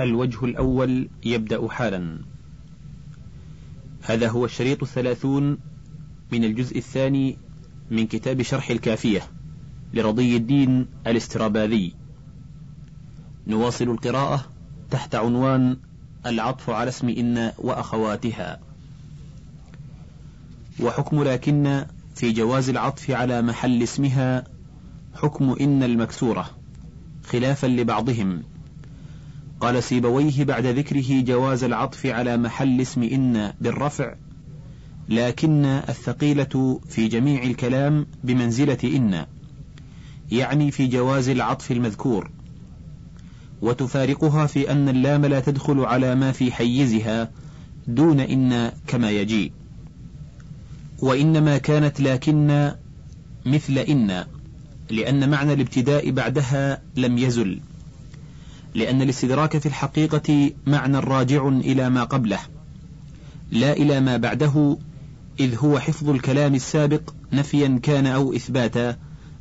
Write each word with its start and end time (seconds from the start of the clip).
الوجه 0.00 0.44
الأول 0.44 1.08
يبدأ 1.24 1.68
حالا. 1.68 2.18
هذا 4.02 4.28
هو 4.28 4.44
الشريط 4.44 4.82
الثلاثون 4.82 5.58
من 6.32 6.44
الجزء 6.44 6.78
الثاني 6.78 7.38
من 7.90 8.06
كتاب 8.06 8.42
شرح 8.42 8.70
الكافية 8.70 9.22
لرضي 9.92 10.36
الدين 10.36 10.86
الاستراباذي. 11.06 11.94
نواصل 13.46 13.84
القراءة 13.84 14.44
تحت 14.90 15.14
عنوان 15.14 15.76
العطف 16.26 16.70
على 16.70 16.88
اسم 16.88 17.08
إن 17.08 17.52
وأخواتها. 17.58 18.60
وحكم 20.80 21.22
لكن 21.22 21.84
في 22.14 22.32
جواز 22.32 22.68
العطف 22.68 23.10
على 23.10 23.42
محل 23.42 23.82
اسمها 23.82 24.44
حكم 25.14 25.56
إن 25.60 25.82
المكسورة 25.82 26.50
خلافا 27.24 27.66
لبعضهم. 27.66 28.53
قال 29.64 29.82
سيبويه 29.82 30.44
بعد 30.44 30.66
ذكره 30.66 31.20
جواز 31.20 31.64
العطف 31.64 32.06
على 32.06 32.36
محل 32.36 32.80
اسم 32.80 33.02
إن 33.02 33.52
بالرفع 33.60 34.14
لكن 35.08 35.64
الثقيلة 35.64 36.80
في 36.88 37.08
جميع 37.08 37.42
الكلام 37.42 38.06
بمنزلة 38.24 38.78
إن 38.84 39.26
يعني 40.32 40.70
في 40.70 40.86
جواز 40.86 41.28
العطف 41.28 41.72
المذكور. 41.72 42.30
وتفارقها 43.62 44.46
في 44.46 44.72
أن 44.72 44.88
اللام 44.88 45.26
لا 45.26 45.40
تدخل 45.40 45.80
على 45.80 46.14
ما 46.14 46.32
في 46.32 46.52
حيزها 46.52 47.30
دون 47.88 48.20
إن 48.20 48.72
كما 48.86 49.10
يجي. 49.10 49.52
وإنما 50.98 51.58
كانت 51.58 52.00
لكن 52.00 52.72
مثل 53.46 53.78
إن 53.78 54.24
لأن 54.90 55.30
معنى 55.30 55.52
الابتداء 55.52 56.10
بعدها 56.10 56.82
لم 56.96 57.18
يزل. 57.18 57.60
لأن 58.74 59.02
الاستدراك 59.02 59.58
في 59.58 59.66
الحقيقة 59.66 60.50
معنى 60.66 60.98
راجع 60.98 61.48
إلى 61.48 61.90
ما 61.90 62.04
قبله 62.04 62.38
لا 63.50 63.72
إلى 63.72 64.00
ما 64.00 64.16
بعده 64.16 64.76
إذ 65.40 65.56
هو 65.56 65.78
حفظ 65.78 66.10
الكلام 66.10 66.54
السابق 66.54 67.14
نفيا 67.32 67.80
كان 67.82 68.06
أو 68.06 68.34
إثباتا 68.34 68.96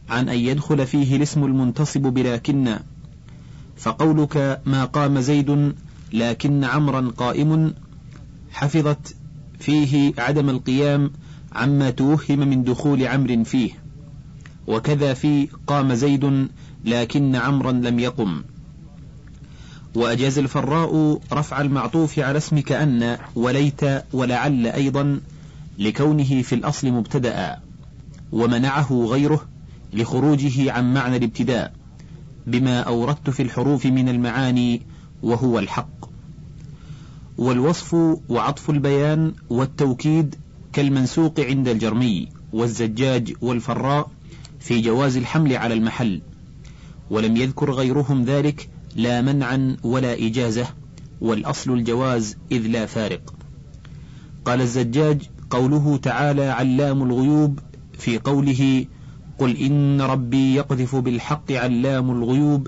عن 0.09 0.29
أن 0.29 0.37
يدخل 0.37 0.87
فيه 0.87 1.15
الاسم 1.15 1.43
المنتصب 1.43 2.01
بلكن. 2.01 2.77
فقولك 3.77 4.61
ما 4.65 4.85
قام 4.85 5.19
زيد 5.19 5.73
لكن 6.13 6.63
عمرا 6.63 7.11
قائم 7.17 7.73
حفظت 8.51 9.15
فيه 9.59 10.13
عدم 10.17 10.49
القيام 10.49 11.11
عما 11.53 11.89
توهم 11.89 12.39
من 12.39 12.63
دخول 12.63 13.07
عمر 13.07 13.43
فيه. 13.43 13.71
وكذا 14.67 15.13
في 15.13 15.47
قام 15.67 15.93
زيد 15.93 16.47
لكن 16.85 17.35
عمرا 17.35 17.71
لم 17.71 17.99
يقم. 17.99 18.43
وأجاز 19.95 20.39
الفراء 20.39 21.19
رفع 21.33 21.61
المعطوف 21.61 22.19
على 22.19 22.37
اسم 22.37 22.59
كأن 22.59 23.17
وليت 23.35 23.81
ولعل 24.13 24.67
أيضا 24.67 25.19
لكونه 25.79 26.41
في 26.41 26.55
الأصل 26.55 26.91
مبتدأ 26.91 27.59
ومنعه 28.31 29.05
غيره 29.09 29.45
لخروجه 29.93 30.71
عن 30.71 30.93
معنى 30.93 31.17
الابتداء 31.17 31.73
بما 32.47 32.79
أوردت 32.79 33.29
في 33.29 33.43
الحروف 33.43 33.85
من 33.85 34.09
المعاني 34.09 34.81
وهو 35.23 35.59
الحق. 35.59 36.03
والوصف 37.37 37.93
وعطف 38.29 38.69
البيان 38.69 39.33
والتوكيد 39.49 40.35
كالمنسوق 40.73 41.39
عند 41.39 41.67
الجرمي 41.67 42.27
والزجاج 42.53 43.33
والفراء 43.41 44.11
في 44.59 44.81
جواز 44.81 45.17
الحمل 45.17 45.57
على 45.57 45.73
المحل 45.73 46.21
ولم 47.09 47.37
يذكر 47.37 47.71
غيرهم 47.71 48.23
ذلك 48.23 48.69
لا 48.95 49.21
منعا 49.21 49.77
ولا 49.83 50.13
إجازة 50.13 50.67
والأصل 51.21 51.71
الجواز 51.71 52.37
إذ 52.51 52.67
لا 52.67 52.85
فارق. 52.85 53.33
قال 54.45 54.61
الزجاج 54.61 55.29
قوله 55.49 55.97
تعالى 55.97 56.45
علام 56.45 57.03
الغيوب 57.03 57.59
في 57.93 58.17
قوله 58.17 58.85
قل 59.37 59.57
إن 59.57 60.01
ربي 60.01 60.55
يقذف 60.55 60.95
بالحق 60.95 61.51
علام 61.51 62.11
الغيوب 62.11 62.67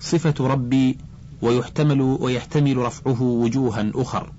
صفة 0.00 0.34
ربي 0.40 0.98
ويحتمل 1.42 2.00
ويحتمل 2.00 2.76
رفعه 2.76 3.22
وجوها 3.22 3.90
أخر. 3.94 4.32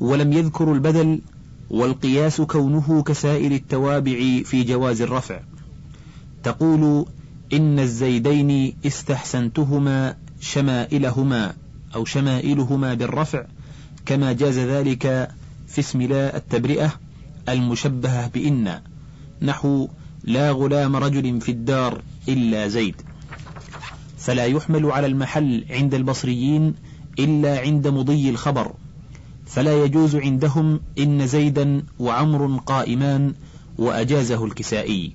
ولم 0.00 0.32
يذكر 0.32 0.72
البدل 0.72 1.20
والقياس 1.70 2.40
كونه 2.40 3.02
كسائر 3.02 3.52
التوابع 3.52 4.42
في 4.44 4.62
جواز 4.62 5.02
الرفع. 5.02 5.40
تقول 6.42 7.06
إن 7.52 7.78
الزيدين 7.78 8.74
استحسنتهما 8.86 10.16
شمائلهما 10.40 11.54
أو 11.94 12.04
شمائلهما 12.04 12.94
بالرفع 12.94 13.44
كما 14.06 14.32
جاز 14.32 14.58
ذلك 14.58 15.30
في 15.68 15.78
اسم 15.78 16.02
لا 16.02 16.36
التبرئة 16.36 16.92
المشبهة 17.48 18.28
بإن. 18.28 18.80
نحو 19.42 19.88
لا 20.24 20.50
غلام 20.50 20.96
رجل 20.96 21.40
في 21.40 21.52
الدار 21.52 22.02
إلا 22.28 22.68
زيد. 22.68 22.94
فلا 24.18 24.44
يحمل 24.44 24.86
على 24.86 25.06
المحل 25.06 25.64
عند 25.70 25.94
البصريين 25.94 26.74
إلا 27.18 27.60
عند 27.60 27.88
مضي 27.88 28.30
الخبر. 28.30 28.72
فلا 29.46 29.84
يجوز 29.84 30.16
عندهم 30.16 30.80
إن 30.98 31.26
زيدا 31.26 31.82
وعمر 31.98 32.56
قائمان 32.66 33.34
وأجازه 33.78 34.44
الكسائي. 34.44 35.12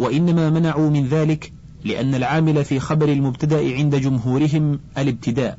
وإنما 0.00 0.50
منعوا 0.50 0.90
من 0.90 1.06
ذلك 1.06 1.52
لأن 1.84 2.14
العامل 2.14 2.64
في 2.64 2.80
خبر 2.80 3.08
المبتدأ 3.08 3.74
عند 3.74 3.96
جمهورهم 3.96 4.80
الابتداء 4.98 5.58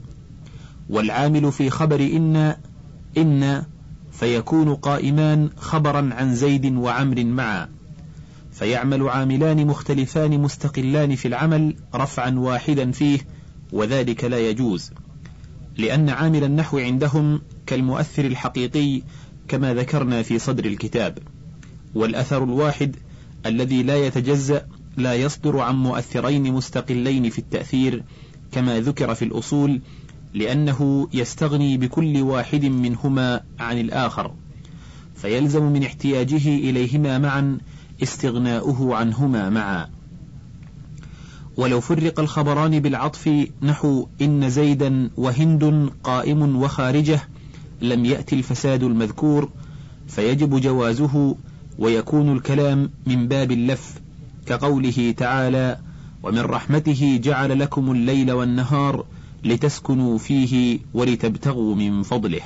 والعامل 0.90 1.52
في 1.52 1.70
خبر 1.70 2.00
إن 2.00 2.56
إن 3.18 3.64
فيكون 4.12 4.76
قائمان 4.76 5.50
خبرا 5.58 6.10
عن 6.14 6.36
زيد 6.36 6.76
وعمر 6.76 7.24
معا 7.24 7.70
فيعمل 8.52 9.10
عاملان 9.10 9.68
مختلفان 9.68 10.40
مستقلان 10.40 11.16
في 11.16 11.28
العمل 11.28 11.76
رفعا 11.96 12.30
واحدا 12.30 12.92
فيه 12.92 13.20
وذلك 13.74 14.24
لا 14.24 14.50
يجوز 14.50 14.92
لأن 15.78 16.10
عامل 16.10 16.44
النحو 16.44 16.78
عندهم 16.78 17.42
كالمؤثر 17.66 18.26
الحقيقي 18.26 19.02
كما 19.48 19.74
ذكرنا 19.74 20.22
في 20.24 20.40
صدر 20.40 20.66
الكتاب 20.66 21.18
والأثر 21.96 22.44
الواحد 22.44 22.96
الذي 23.46 23.84
لا 23.84 24.06
يتجزأ 24.06 24.68
لا 24.98 25.16
يصدر 25.16 25.60
عن 25.60 25.76
مؤثرين 25.76 26.54
مستقلين 26.54 27.30
في 27.30 27.40
التأثير 27.40 28.04
كما 28.52 28.80
ذكر 28.80 29.16
في 29.16 29.26
الأصول 29.26 29.82
لأنه 30.34 31.08
يستغني 31.14 31.78
بكل 31.78 32.22
واحد 32.22 32.66
منهما 32.66 33.42
عن 33.60 33.80
الآخر 33.80 34.34
فيلزم 35.16 35.64
من 35.64 35.84
احتياجه 35.84 36.48
إليهما 36.48 37.18
معا 37.18 37.58
استغناؤه 38.04 38.96
عنهما 38.96 39.50
معا. 39.50 39.90
ولو 41.58 41.82
فرق 41.82 42.20
الخبران 42.20 42.80
بالعطف 42.80 43.48
نحو 43.62 44.08
إن 44.22 44.50
زيدا 44.50 45.10
وهند 45.18 45.92
قائم 46.04 46.56
وخارجه 46.56 47.20
لم 47.82 48.06
يأتي 48.06 48.36
الفساد 48.36 48.84
المذكور 48.84 49.50
فيجب 50.08 50.62
جوازه 50.62 51.36
ويكون 51.80 52.34
الكلام 52.38 52.90
من 53.06 53.28
باب 53.28 53.52
اللف 53.52 53.94
كقوله 54.46 55.14
تعالى 55.18 55.78
ومن 56.24 56.40
رحمته 56.40 57.20
جعل 57.24 57.60
لكم 57.60 57.92
الليل 57.92 58.32
والنهار 58.32 59.06
لتسكنوا 59.44 60.18
فيه 60.18 60.80
ولتبتغوا 60.94 61.76
من 61.76 62.04
فضله 62.04 62.42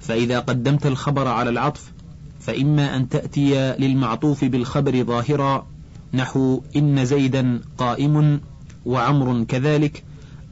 فإذا 0.00 0.38
قدمت 0.38 0.86
الخبر 0.86 1.28
على 1.28 1.50
العطف 1.50 1.92
فإما 2.40 2.96
أن 2.96 3.08
تأتي 3.08 3.76
للمعطوف 3.78 4.44
بالخبر 4.44 5.04
ظاهرا 5.04 5.66
نحو 6.14 6.62
إن 6.76 7.04
زيدا 7.04 7.60
قائم 7.78 8.40
وعمر 8.86 9.44
كذلك 9.44 10.04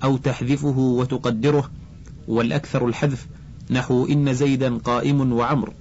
أو 0.05 0.17
تحذفه 0.17 0.79
وتقدره 0.79 1.71
والأكثر 2.29 2.87
الحذف 2.87 3.27
نحو 3.71 4.07
إن 4.07 4.35
زيدا 4.35 4.79
قائم 4.79 5.33
وعمر 5.33 5.73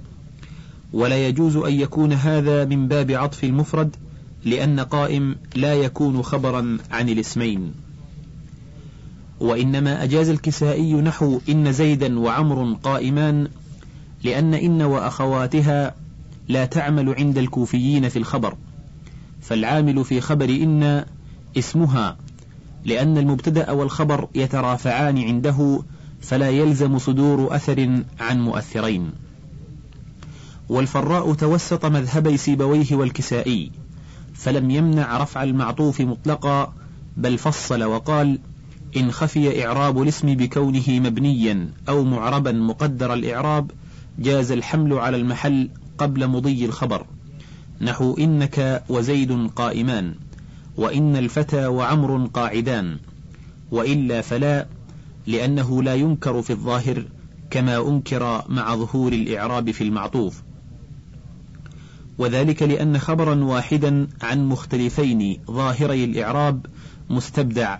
ولا 0.93 1.27
يجوز 1.27 1.57
أن 1.57 1.73
يكون 1.73 2.13
هذا 2.13 2.65
من 2.65 2.87
باب 2.87 3.11
عطف 3.11 3.43
المفرد 3.43 3.95
لأن 4.45 4.79
قائم 4.79 5.35
لا 5.55 5.73
يكون 5.73 6.21
خبرا 6.23 6.77
عن 6.91 7.09
الاسمين. 7.09 7.73
وإنما 9.39 10.03
أجاز 10.03 10.29
الكسائي 10.29 10.93
نحو 10.93 11.39
إن 11.49 11.71
زيدا 11.71 12.19
وعمر 12.19 12.73
قائمان 12.83 13.47
لأن 14.23 14.53
إن 14.53 14.81
وأخواتها 14.81 15.95
لا 16.47 16.65
تعمل 16.65 17.15
عند 17.15 17.37
الكوفيين 17.37 18.09
في 18.09 18.19
الخبر. 18.19 18.55
فالعامل 19.41 20.05
في 20.05 20.21
خبر 20.21 20.49
إن 20.49 21.05
اسمها 21.57 22.17
لأن 22.85 23.17
المبتدأ 23.17 23.71
والخبر 23.71 24.27
يترافعان 24.35 25.17
عنده 25.17 25.81
فلا 26.21 26.49
يلزم 26.49 26.99
صدور 26.99 27.55
أثر 27.55 28.03
عن 28.19 28.41
مؤثرين. 28.41 29.11
والفراء 30.69 31.33
توسط 31.33 31.85
مذهبي 31.85 32.37
سيبويه 32.37 32.87
والكسائي 32.91 33.71
فلم 34.33 34.71
يمنع 34.71 35.17
رفع 35.17 35.43
المعطوف 35.43 36.01
مطلقا 36.01 36.73
بل 37.17 37.37
فصل 37.37 37.83
وقال 37.83 38.39
إن 38.97 39.11
خفي 39.11 39.65
إعراب 39.65 40.01
الاسم 40.01 40.35
بكونه 40.35 40.83
مبنيا 40.89 41.69
أو 41.89 42.03
معربا 42.03 42.51
مقدر 42.51 43.13
الإعراب 43.13 43.71
جاز 44.19 44.51
الحمل 44.51 44.93
على 44.93 45.17
المحل 45.17 45.69
قبل 45.97 46.27
مضي 46.27 46.65
الخبر. 46.65 47.05
نحو 47.81 48.15
إنك 48.19 48.83
وزيد 48.89 49.49
قائمان 49.55 50.15
وإن 50.77 51.15
الفتى 51.15 51.67
وعمر 51.67 52.25
قاعدان 52.25 52.97
وإلا 53.71 54.21
فلا 54.21 54.67
لأنه 55.27 55.83
لا 55.83 55.95
ينكر 55.95 56.41
في 56.41 56.49
الظاهر 56.49 57.05
كما 57.49 57.89
أنكر 57.89 58.43
مع 58.49 58.75
ظهور 58.75 59.13
الإعراب 59.13 59.71
في 59.71 59.83
المعطوف. 59.83 60.41
وذلك 62.19 62.63
لأن 62.63 62.97
خبرا 62.97 63.43
واحدا 63.43 64.07
عن 64.21 64.47
مختلفين 64.47 65.39
ظاهري 65.51 66.03
الإعراب 66.03 66.65
مستبدع 67.09 67.77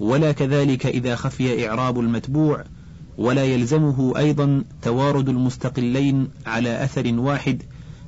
ولا 0.00 0.32
كذلك 0.32 0.86
إذا 0.86 1.16
خفي 1.16 1.68
إعراب 1.68 2.00
المتبوع 2.00 2.64
ولا 3.18 3.44
يلزمه 3.44 4.12
أيضا 4.16 4.64
توارد 4.82 5.28
المستقلين 5.28 6.28
على 6.46 6.84
أثر 6.84 7.14
واحد 7.14 7.62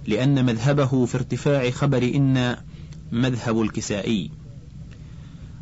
لأن 0.06 0.44
مذهبه 0.44 1.06
في 1.06 1.14
ارتفاع 1.14 1.70
خبر 1.70 2.02
إن 2.02 2.56
مذهب 3.12 3.62
الكسائي. 3.62 4.31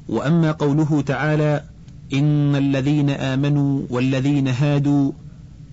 وأما 0.08 0.52
قوله 0.52 1.00
تعالى 1.00 1.64
إن 2.12 2.56
الذين 2.56 3.10
آمنوا 3.10 3.82
والذين 3.90 4.49
هادوا 4.49 5.12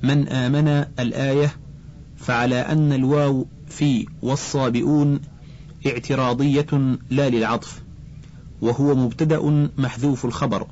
من 0.04 0.28
آمن 0.28 0.68
الآية 1.00 1.52
فعلى 2.18 2.56
أن 2.56 2.94
الواو 2.94 3.46
في 3.70 4.06
والصابئون 4.22 5.20
اعتراضية 5.88 6.98
لا 7.10 7.30
للعطف 7.30 7.82
وهو 8.62 8.96
مبتدأ 8.96 9.70
محذوف 9.78 10.26
الخبر 10.26 10.68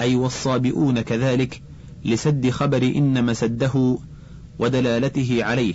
أي 0.00 0.16
والصابئون 0.16 1.00
كذلك 1.00 1.62
لسد 2.04 2.50
خبر 2.50 2.82
إن 2.82 3.24
مسده 3.24 3.98
ودلالته 4.58 5.44
عليه 5.44 5.74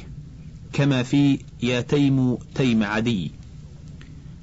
كما 0.74 1.04
في 1.04 1.40
يا 1.64 1.82
تيم 1.82 2.38
تيم 2.56 2.84
عدي. 2.84 3.32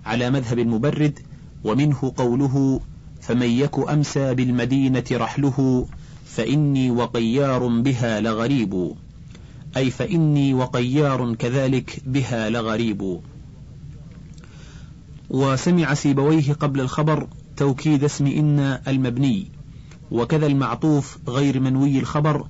على 0.07 0.31
مذهب 0.31 0.59
المبرد 0.59 1.19
ومنه 1.65 2.13
قوله 2.17 2.81
فمن 3.21 3.47
يك 3.47 3.79
أمسى 3.91 4.35
بالمدينة 4.35 5.05
رحله 5.13 5.87
فإني 6.25 6.91
وقيار 6.91 7.67
بها 7.67 8.21
لغريب. 8.21 8.95
أي 9.79 9.91
فإني 9.91 10.55
وقيار 10.55 11.35
كذلك 11.35 12.01
بها 12.07 12.51
لغريب. 12.51 13.21
وسمع 15.31 15.95
سيبويه 15.95 16.53
قبل 16.53 16.81
الخبر 16.81 17.29
توكيد 17.57 18.05
اسم 18.05 18.27
إن 18.27 18.59
المبني. 18.89 19.47
وكذا 20.11 20.47
المعطوف 20.47 21.19
غير 21.29 21.61
منوي 21.61 21.99
الخبر 21.99 22.47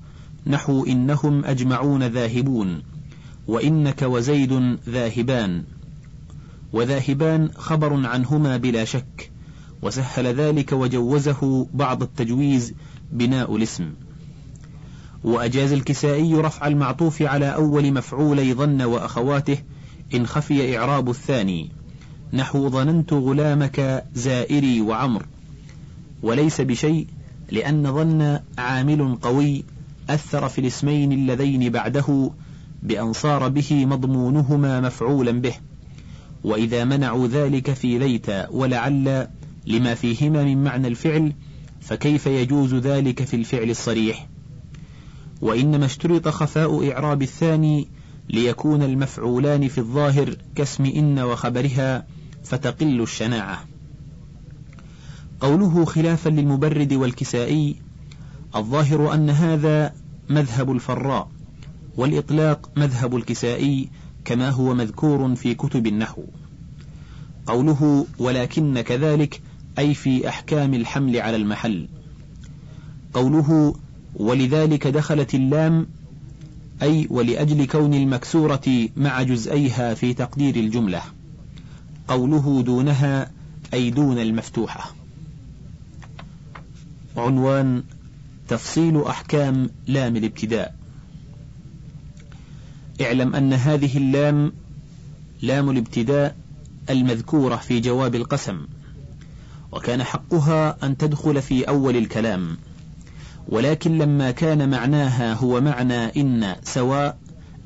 نحو 0.47 0.85
إنهم 0.85 1.45
أجمعون 1.45 2.03
ذاهبون. 2.03 2.83
وإنك 3.49 4.03
وزيد 4.03 4.79
ذاهبان. 4.89 5.65
وذاهبان 6.73 7.51
خبر 7.57 8.07
عنهما 8.07 8.57
بلا 8.57 8.85
شك. 8.85 9.31
وسهل 9.83 10.27
ذلك 10.27 10.73
وجوزه 10.73 11.67
بعض 11.75 12.03
التجويز 12.03 12.75
بناء 13.13 13.57
الاسم. 13.57 13.93
وأجاز 15.25 15.73
الكسائي 15.73 16.35
رفع 16.35 16.67
المعطوف 16.67 17.23
على 17.23 17.55
أول 17.55 17.93
مفعولي 17.93 18.55
ظن 18.55 18.83
وأخواته 18.83 19.59
إن 20.15 20.27
خفي 20.27 20.79
إعراب 20.79 21.11
الثاني. 21.11 21.71
نحو 22.33 22.71
ظننت 22.71 23.13
غلامك 23.13 24.05
زائري 24.15 24.81
وعمر. 24.81 25.27
وليس 26.23 26.61
بشيء 26.61 27.07
لأن 27.51 27.95
ظن 27.95 28.41
عامل 28.59 29.19
قوي 29.23 29.65
أثر 30.11 30.49
في 30.49 30.61
الاسمين 30.61 31.13
اللذين 31.13 31.73
بعده 31.73 32.31
بأن 32.83 33.13
صار 33.13 33.49
به 33.49 33.87
مضمونهما 33.87 34.81
مفعولا 34.81 35.33
به. 35.33 35.55
وإذا 36.45 36.85
منعوا 36.85 37.27
ذلك 37.27 37.73
في 37.73 37.99
ليت 37.99 38.27
ولعل 38.51 39.29
لما 39.67 39.95
فيهما 39.95 40.45
من 40.45 40.65
معنى 40.65 40.89
الفعل 40.89 41.33
فكيف 41.81 42.27
يجوز 42.27 42.75
ذلك 42.75 43.25
في 43.25 43.37
الفعل 43.37 43.71
الصريح؟ 43.71 44.27
وإنما 45.41 45.87
اشترط 45.87 46.29
خفاء 46.29 46.93
إعراب 46.93 47.23
الثاني 47.23 47.89
ليكون 48.29 48.83
المفعولان 48.83 49.69
في 49.69 49.79
الظاهر 49.79 50.37
كاسم 50.55 50.85
إن 50.85 51.19
وخبرها 51.19 52.07
فتقل 52.45 53.01
الشناعة. 53.01 53.65
قوله 55.41 55.85
خلافا 55.85 56.29
للمبرد 56.29 56.93
والكسائي 56.93 57.77
الظاهر 58.57 59.15
أن 59.15 59.31
هذا 59.31 59.93
مذهب 60.29 60.73
الفراء 60.73 61.31
والإطلاق 61.97 62.71
مذهب 62.77 63.17
الكسائي 63.17 63.89
كما 64.25 64.51
هو 64.51 64.75
مذكور 64.75 65.35
في 65.35 65.55
كتب 65.55 65.87
النحو. 65.87 66.23
قوله 67.47 68.07
ولكن 68.19 68.81
كذلك 68.81 69.41
أي 69.79 69.95
في 69.95 70.29
أحكام 70.29 70.75
الحمل 70.75 71.17
على 71.17 71.37
المحل. 71.37 71.89
قوله 73.15 73.75
ولذلك 74.15 74.87
دخلت 74.87 75.35
اللام 75.35 75.87
أي 76.83 77.07
ولأجل 77.11 77.67
كون 77.67 77.95
المكسورة 77.95 78.89
مع 78.97 79.23
جزئيها 79.23 79.95
في 79.95 80.15
تقدير 80.15 80.57
الجملة 80.57 81.03
قوله 82.09 82.63
دونها 82.63 83.31
أي 83.75 83.91
دون 83.91 84.19
المفتوحة. 84.19 84.95
عنوان 87.17 87.83
تفصيل 88.49 89.03
أحكام 89.03 89.71
لام 89.87 90.17
الابتداء. 90.17 90.75
اعلم 93.01 93.35
أن 93.35 93.53
هذه 93.53 93.97
اللام 93.97 94.53
لام 95.43 95.71
الابتداء 95.71 96.37
المذكورة 96.91 97.57
في 97.57 97.81
جواب 97.81 98.15
القسم 98.15 98.67
وكان 99.73 100.03
حقها 100.03 100.87
أن 100.87 100.97
تدخل 100.97 101.43
في 101.43 101.69
أول 101.69 101.97
الكلام. 101.97 102.57
ولكن 103.49 103.99
لما 103.99 104.31
كان 104.31 104.71
معناها 104.71 105.35
هو 105.35 105.61
معنى 105.61 106.21
إن 106.21 106.57
سواء 106.63 107.19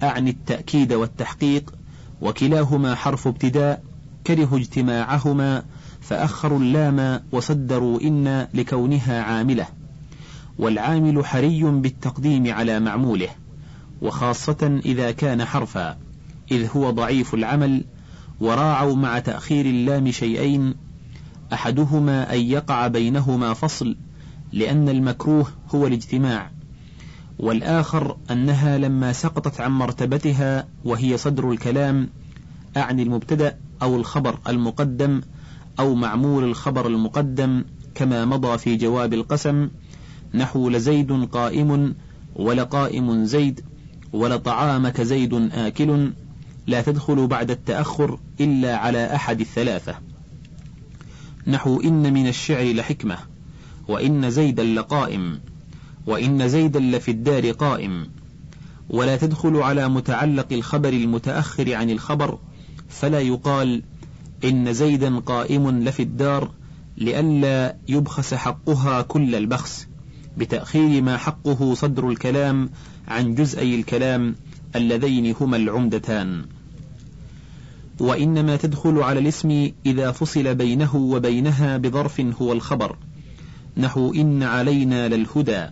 أعني 0.02 0.30
التأكيد 0.30 0.92
والتحقيق 0.92 1.74
وكلاهما 2.20 2.94
حرف 2.94 3.26
ابتداء 3.26 3.82
كرهوا 4.26 4.58
اجتماعهما 4.58 5.62
فأخروا 6.00 6.58
اللام 6.58 7.22
وصدروا 7.32 8.00
إن 8.00 8.48
لكونها 8.54 9.22
عاملة. 9.22 9.66
والعامل 10.58 11.24
حري 11.24 11.62
بالتقديم 11.62 12.52
على 12.52 12.80
معموله 12.80 13.28
وخاصة 14.02 14.80
إذا 14.84 15.10
كان 15.10 15.44
حرفا 15.44 15.96
إذ 16.50 16.68
هو 16.76 16.90
ضعيف 16.90 17.34
العمل 17.34 17.84
وراعوا 18.40 18.96
مع 18.96 19.18
تأخير 19.18 19.66
اللام 19.66 20.10
شيئين 20.10 20.74
أحدهما 21.52 22.34
أن 22.34 22.40
يقع 22.40 22.86
بينهما 22.86 23.54
فصل 23.54 23.96
لأن 24.52 24.88
المكروه 24.88 25.46
هو 25.74 25.86
الاجتماع 25.86 26.50
والآخر 27.38 28.16
أنها 28.30 28.78
لما 28.78 29.12
سقطت 29.12 29.60
عن 29.60 29.70
مرتبتها 29.70 30.68
وهي 30.84 31.16
صدر 31.16 31.50
الكلام 31.50 32.08
أعني 32.76 33.02
المبتدأ 33.02 33.58
أو 33.82 33.96
الخبر 33.96 34.38
المقدم 34.48 35.20
أو 35.78 35.94
معمول 35.94 36.44
الخبر 36.44 36.86
المقدم 36.86 37.64
كما 37.94 38.24
مضى 38.24 38.58
في 38.58 38.76
جواب 38.76 39.14
القسم 39.14 39.68
نحو 40.34 40.70
لزيد 40.70 41.12
قائم 41.24 41.94
ولقائم 42.36 43.24
زيد 43.24 43.60
ولطعامك 44.12 45.00
زيد 45.00 45.34
آكل 45.52 46.12
لا 46.66 46.82
تدخل 46.82 47.26
بعد 47.26 47.50
التأخر 47.50 48.18
إلا 48.40 48.76
على 48.76 49.14
أحد 49.14 49.40
الثلاثة. 49.40 49.94
نحو 51.46 51.80
إن 51.80 52.12
من 52.12 52.28
الشعر 52.28 52.72
لحكمة. 52.72 53.18
وإن 53.88 54.30
زيدا 54.30 54.64
لقائم 54.64 55.40
وإن 56.06 56.48
زيدا 56.48 56.80
لفي 56.80 57.10
الدار 57.10 57.50
قائم. 57.50 58.06
ولا 58.90 59.16
تدخل 59.16 59.56
على 59.56 59.88
متعلق 59.88 60.46
الخبر 60.52 60.88
المتأخر 60.88 61.74
عن 61.74 61.90
الخبر 61.90 62.38
فلا 62.88 63.20
يقال 63.20 63.82
إن 64.44 64.72
زيدا 64.72 65.18
قائم 65.18 65.70
لفي 65.70 66.02
الدار 66.02 66.50
لئلا 66.96 67.76
يبخس 67.88 68.34
حقها 68.34 69.02
كل 69.02 69.34
البخس 69.34 69.86
بتأخير 70.36 71.02
ما 71.02 71.16
حقه 71.16 71.74
صدر 71.74 72.08
الكلام 72.08 72.70
عن 73.08 73.34
جزئي 73.34 73.74
الكلام 73.74 74.34
اللذين 74.76 75.34
هما 75.40 75.56
العمدتان. 75.56 76.44
وإنما 78.00 78.56
تدخل 78.56 78.98
على 78.98 79.20
الاسم 79.20 79.70
إذا 79.86 80.10
فصل 80.12 80.54
بينه 80.54 80.96
وبينها 80.96 81.76
بظرف 81.76 82.20
هو 82.20 82.52
الخبر. 82.52 82.96
نحو 83.76 84.14
إن 84.14 84.42
علينا 84.42 85.08
للهدى 85.08 85.66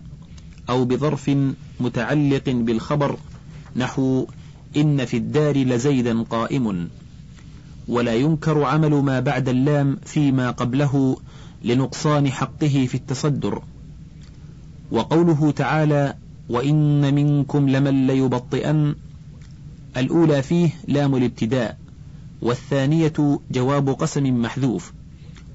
أو 0.69 0.85
بظرف 0.85 1.31
متعلق 1.79 2.49
بالخبر 2.49 3.17
نحو 3.75 4.27
إن 4.77 5.05
في 5.05 5.17
الدار 5.17 5.57
لزيدا 5.57 6.21
قائم. 6.21 6.89
ولا 7.87 8.15
ينكر 8.15 8.63
عمل 8.63 8.89
ما 8.89 9.19
بعد 9.19 9.49
اللام 9.49 9.97
فيما 10.05 10.51
قبله 10.51 11.17
لنقصان 11.63 12.31
حقه 12.31 12.85
في 12.89 12.95
التصدر. 12.95 13.61
وقوله 14.91 15.51
تعالى 15.51 16.15
وإن 16.49 17.13
منكم 17.13 17.69
لمن 17.69 18.07
ليبطئن 18.07 18.95
الأولى 19.97 20.41
فيه 20.41 20.69
لام 20.87 21.15
الابتداء 21.15 21.77
والثانية 22.41 23.39
جواب 23.51 23.89
قسم 23.89 24.41
محذوف 24.41 24.93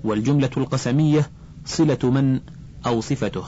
والجملة 0.05 0.51
القسمية 0.57 1.31
صلة 1.67 2.11
من 2.11 2.41
أو 2.87 3.01
صفته. 3.01 3.45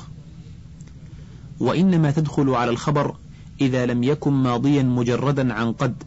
وإنما 1.61 2.11
تدخل 2.11 2.51
على 2.51 2.71
الخبر 2.71 3.17
إذا 3.61 3.87
لم 3.87 4.03
يكن 4.03 4.33
ماضيا 4.33 4.83
مجردا 4.83 5.55
عن 5.55 5.73
قد 5.73 6.03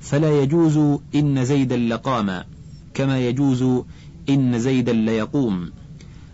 فلا 0.00 0.42
يجوز 0.42 0.98
إن 1.14 1.44
زيدا 1.44 1.76
لقام 1.76 2.44
كما 2.94 3.18
يجوز 3.28 3.84
إن 4.28 4.58
زيدا 4.58 4.92
ليقوم. 4.92 5.70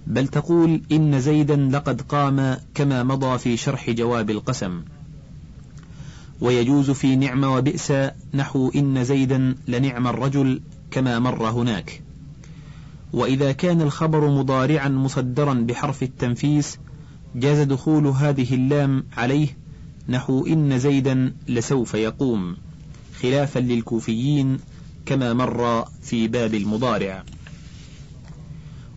بل 0.06 0.28
تقول 0.28 0.82
إن 0.92 1.20
زيدا 1.20 1.56
لقد 1.56 2.00
قام 2.00 2.56
كما 2.74 3.02
مضى 3.02 3.38
في 3.38 3.56
شرح 3.56 3.90
جواب 3.90 4.30
القسم. 4.30 4.82
ويجوز 6.40 6.90
في 6.90 7.16
نعم 7.16 7.44
وبئس 7.44 7.92
نحو 8.34 8.70
إن 8.74 9.04
زيدا 9.04 9.54
لنعم 9.68 10.06
الرجل 10.06 10.60
كما 10.90 11.18
مر 11.18 11.48
هناك. 11.50 12.05
وإذا 13.12 13.52
كان 13.52 13.82
الخبر 13.82 14.30
مضارعا 14.30 14.88
مصدرا 14.88 15.54
بحرف 15.54 16.02
التنفيس 16.02 16.78
جاز 17.34 17.60
دخول 17.60 18.06
هذه 18.06 18.54
اللام 18.54 19.04
عليه 19.16 19.48
نحو 20.08 20.46
إن 20.46 20.78
زيدا 20.78 21.34
لسوف 21.48 21.94
يقوم 21.94 22.56
خلافا 23.22 23.58
للكوفيين 23.58 24.56
كما 25.06 25.32
مر 25.34 25.84
في 26.02 26.28
باب 26.28 26.54
المضارع. 26.54 27.24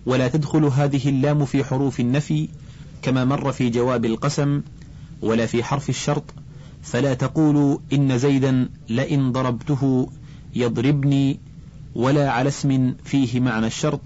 ولا 0.06 0.28
تدخل 0.28 0.64
هذه 0.64 1.10
اللام 1.10 1.46
في 1.46 1.64
حروف 1.64 2.00
النفي 2.00 2.50
كما 3.02 3.26
مر 3.26 3.52
في 3.52 3.70
جواب 3.70 4.06
القسم 4.06 4.62
ولا 5.22 5.46
في 5.46 5.64
حرف 5.64 5.90
الشرط 5.90 6.24
فلا 6.82 7.14
تقولوا 7.14 7.78
إن 7.94 8.18
زيدا 8.18 8.70
لئن 8.90 9.32
ضربته 9.32 10.10
يضربني 10.56 11.40
ولا 11.96 12.32
على 12.32 12.48
اسم 12.50 12.96
فيه 13.04 13.40
معنى 13.40 13.68
الشرط 13.68 14.02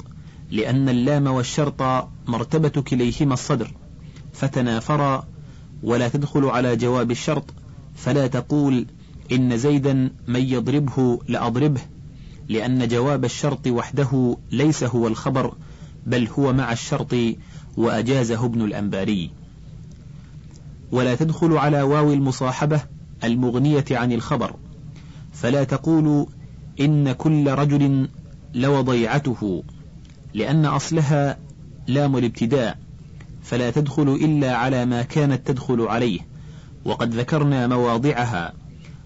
لأن 0.52 0.90
اللام 0.90 1.28
والشرط 1.28 2.10
مرتبة 2.28 2.70
كليهما 2.70 3.34
الصدر 3.34 3.72
فتنافرا 4.34 5.28
ولا 5.84 6.08
تدخل 6.08 6.46
على 6.46 6.76
جواب 6.76 7.12
الشرط 7.12 7.54
فلا 7.96 8.28
تقول 8.28 8.86
إن 9.32 9.58
زيدا 9.58 10.12
من 10.28 10.42
يضربه 10.42 11.20
لأضربه 11.28 11.82
لأن 12.50 12.88
جواب 12.88 13.26
الشرط 13.26 13.68
وحده 13.68 14.38
ليس 14.52 14.84
هو 14.84 15.08
الخبر 15.08 15.54
بل 16.06 16.28
هو 16.28 16.54
مع 16.54 16.72
الشرط 16.72 17.16
وأجازه 17.78 18.46
ابن 18.46 18.62
الأنباري. 18.62 19.32
ولا 20.92 21.16
تدخل 21.16 21.58
على 21.58 21.82
واو 21.82 22.14
المصاحبة 22.14 22.82
المغنية 23.24 23.86
عن 23.92 24.12
الخبر 24.12 24.56
فلا 25.34 25.64
تقول 25.64 26.28
إن 26.80 27.12
كل 27.12 27.52
رجل 27.52 28.10
لوضيعته 28.54 29.64
لأن 30.34 30.66
أصلها 30.66 31.38
لام 31.88 32.18
الابتداء 32.18 32.78
فلا 33.44 33.72
تدخل 33.72 34.10
إلا 34.10 34.56
على 34.56 34.86
ما 34.86 35.02
كانت 35.02 35.48
تدخل 35.48 35.82
عليه 35.82 36.20
وقد 36.86 37.16
ذكرنا 37.16 37.68
مواضعها 37.68 38.54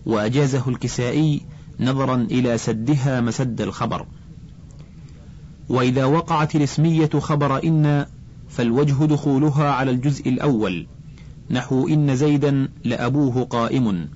وأجازه 0.06 0.64
الكسائي 0.68 1.42
نظرا 1.80 2.16
إلى 2.16 2.58
سدها 2.58 3.22
مسد 3.22 3.62
الخبر. 3.62 4.06
وإذا 5.70 6.06
وقعت 6.06 6.56
الاسمية 6.56 7.10
خبر 7.20 7.64
إن 7.64 8.06
فالوجه 8.50 9.06
دخولها 9.06 9.70
على 9.70 9.92
الجزء 9.92 10.30
الأول 10.30 10.88
نحو 11.50 11.88
إن 11.88 12.16
زيدا 12.16 12.70
لأبوه 12.84 13.44
قائم. 13.44 14.10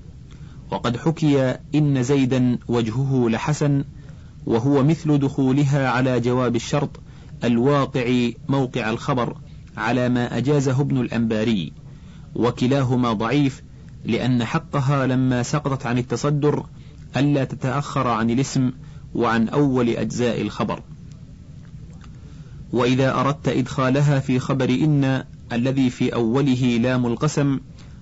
وقد 0.72 0.98
حكي 0.98 1.56
إن 1.76 2.04
زيدا 2.04 2.60
وجهه 2.68 3.30
لحسن 3.30 3.84
وهو 4.46 4.84
مثل 4.84 5.18
دخولها 5.18 5.90
على 5.90 6.20
جواب 6.20 6.56
الشرط 6.56 6.90
الواقع 7.44 8.30
موقع 8.50 8.90
الخبر 8.90 9.36
على 9.78 10.10
ما 10.10 10.38
أجازه 10.38 10.82
ابن 10.82 10.98
الأنباري 11.02 11.74
وكلاهما 12.36 13.14
ضعيف 13.14 13.64
لأن 14.06 14.46
حقها 14.46 15.08
لما 15.08 15.44
سقطت 15.44 15.86
عن 15.86 15.98
التصدر 15.98 16.66
ألا 17.18 17.44
تتأخر 17.44 18.08
عن 18.08 18.30
الاسم 18.30 18.72
وعن 19.16 19.50
أول 19.50 19.90
أجزاء 19.90 20.42
الخبر. 20.42 20.82
وإذا 22.74 23.20
أردت 23.20 23.48
إدخالها 23.48 24.20
في 24.20 24.40
خبر 24.40 24.70
إن 24.70 25.24
الذي 25.52 25.90
في 25.90 26.14
أوله 26.14 26.80
لام 26.82 27.06
القسم 27.06 27.60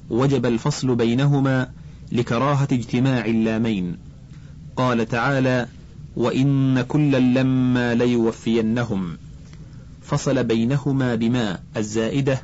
وجب 0.09 0.45
الفصل 0.45 0.95
بينهما 0.95 1.69
لكراهة 2.11 2.67
اجتماع 2.71 3.25
اللامين. 3.25 3.97
قال 4.75 5.07
تعالى 5.07 5.67
وإن 6.15 6.81
كلا 6.81 7.17
لما 7.17 7.95
ليوفينهم 7.95 9.17
فصل 10.01 10.43
بينهما 10.43 11.15
بما 11.15 11.59
الزائدة 11.77 12.43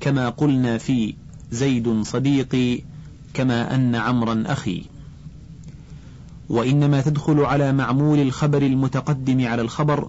كما 0.00 0.28
قلنا 0.28 0.78
في 0.78 1.14
زيد 1.50 2.02
صديقي 2.02 2.80
كما 3.34 3.74
أن 3.74 3.94
عمرا 3.94 4.44
أخي 4.46 4.82
وإنما 6.48 7.00
تدخل 7.00 7.40
على 7.40 7.72
معمول 7.72 8.18
الخبر 8.18 8.62
المتقدم 8.62 9.46
على 9.46 9.62
الخبر 9.62 10.08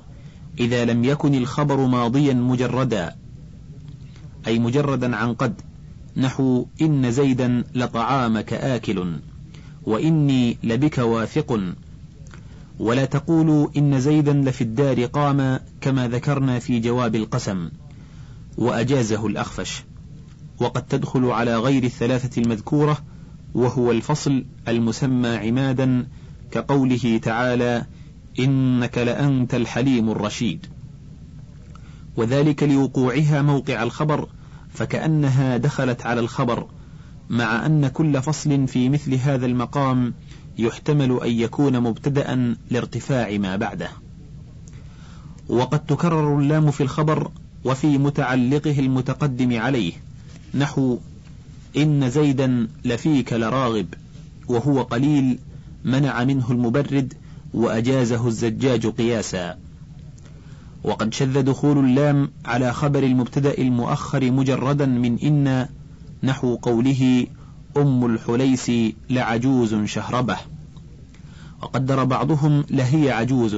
إذا 0.59 0.85
لم 0.85 1.03
يكن 1.03 1.35
الخبر 1.35 1.85
ماضيا 1.85 2.33
مجردا 2.33 3.15
أي 4.47 4.59
مجردا 4.59 5.15
عن 5.15 5.33
قد. 5.33 5.61
نحو 6.17 6.65
إن 6.81 7.11
زيدا 7.11 7.63
لطعامك 7.75 8.53
آكل 8.53 9.11
وإني 9.83 10.57
لبك 10.63 10.97
واثق. 10.97 11.59
ولا 12.79 13.05
تقولوا 13.05 13.67
إن 13.77 13.99
زيدا 13.99 14.33
لفي 14.33 14.61
الدار 14.61 15.05
قام 15.05 15.59
كما 15.81 16.07
ذكرنا 16.07 16.59
في 16.59 16.79
جواب 16.79 17.15
القسم 17.15 17.69
وأجازه 18.57 19.27
الأخفش. 19.27 19.83
وقد 20.59 20.87
تدخل 20.87 21.25
على 21.25 21.57
غير 21.57 21.83
الثلاثة 21.83 22.41
المذكورة 22.41 22.97
وهو 23.53 23.91
الفصل 23.91 24.45
المسمى 24.67 25.29
عمادا 25.29 26.07
كقوله 26.51 27.19
تعالى 27.23 27.85
إنك 28.39 28.97
لأنت 28.97 29.55
الحليم 29.55 30.09
الرشيد. 30.09 30.65
وذلك 32.17 32.63
لوقوعها 32.63 33.41
موقع 33.41 33.83
الخبر 33.83 34.29
فكأنها 34.75 35.57
دخلت 35.57 36.05
على 36.05 36.19
الخبر 36.19 36.67
مع 37.29 37.65
أن 37.65 37.87
كل 37.87 38.21
فصل 38.21 38.67
في 38.67 38.89
مثل 38.89 39.13
هذا 39.13 39.45
المقام 39.45 40.13
يحتمل 40.57 41.19
أن 41.23 41.31
يكون 41.31 41.79
مبتدأ 41.79 42.55
لارتفاع 42.71 43.37
ما 43.37 43.55
بعده. 43.55 43.89
وقد 45.49 45.85
تكرر 45.85 46.39
اللام 46.39 46.71
في 46.71 46.83
الخبر 46.83 47.31
وفي 47.65 47.97
متعلقه 47.97 48.79
المتقدم 48.79 49.59
عليه 49.59 49.93
نحو 50.53 50.97
إن 51.77 52.09
زيدا 52.09 52.67
لفيك 52.85 53.33
لراغب 53.33 53.87
وهو 54.47 54.81
قليل 54.81 55.39
منع 55.83 56.23
منه 56.23 56.51
المبرد 56.51 57.13
وأجازه 57.53 58.27
الزجاج 58.27 58.87
قياسا. 58.87 59.57
وقد 60.85 61.13
شذ 61.13 61.41
دخول 61.41 61.77
اللام 61.77 62.31
على 62.45 62.73
خبر 62.73 63.03
المبتدأ 63.03 63.57
المؤخر 63.57 64.31
مجردا 64.31 64.85
من 64.85 65.19
إن 65.19 65.67
نحو 66.23 66.55
قوله 66.55 67.27
أم 67.77 68.05
الحليس 68.05 68.71
لعجوز 69.09 69.75
شهربة. 69.75 70.37
وقدر 71.61 72.03
بعضهم 72.03 72.65
لهي 72.69 73.11
عجوز 73.11 73.57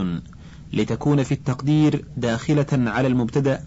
لتكون 0.74 1.24
في 1.24 1.32
التقدير 1.32 2.06
داخلة 2.18 2.68
على 2.72 3.08
المبتدأ 3.08 3.64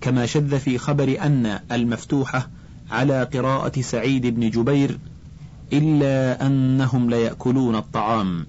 كما 0.00 0.26
شذ 0.26 0.58
في 0.58 0.78
خبر 0.78 1.16
أن 1.20 1.60
المفتوحة 1.72 2.48
على 2.90 3.22
قراءة 3.22 3.80
سعيد 3.80 4.26
بن 4.26 4.50
جبير 4.50 4.98
إلا 5.72 6.46
أنهم 6.46 7.10
ليأكلون 7.10 7.76
الطعام. 7.76 8.46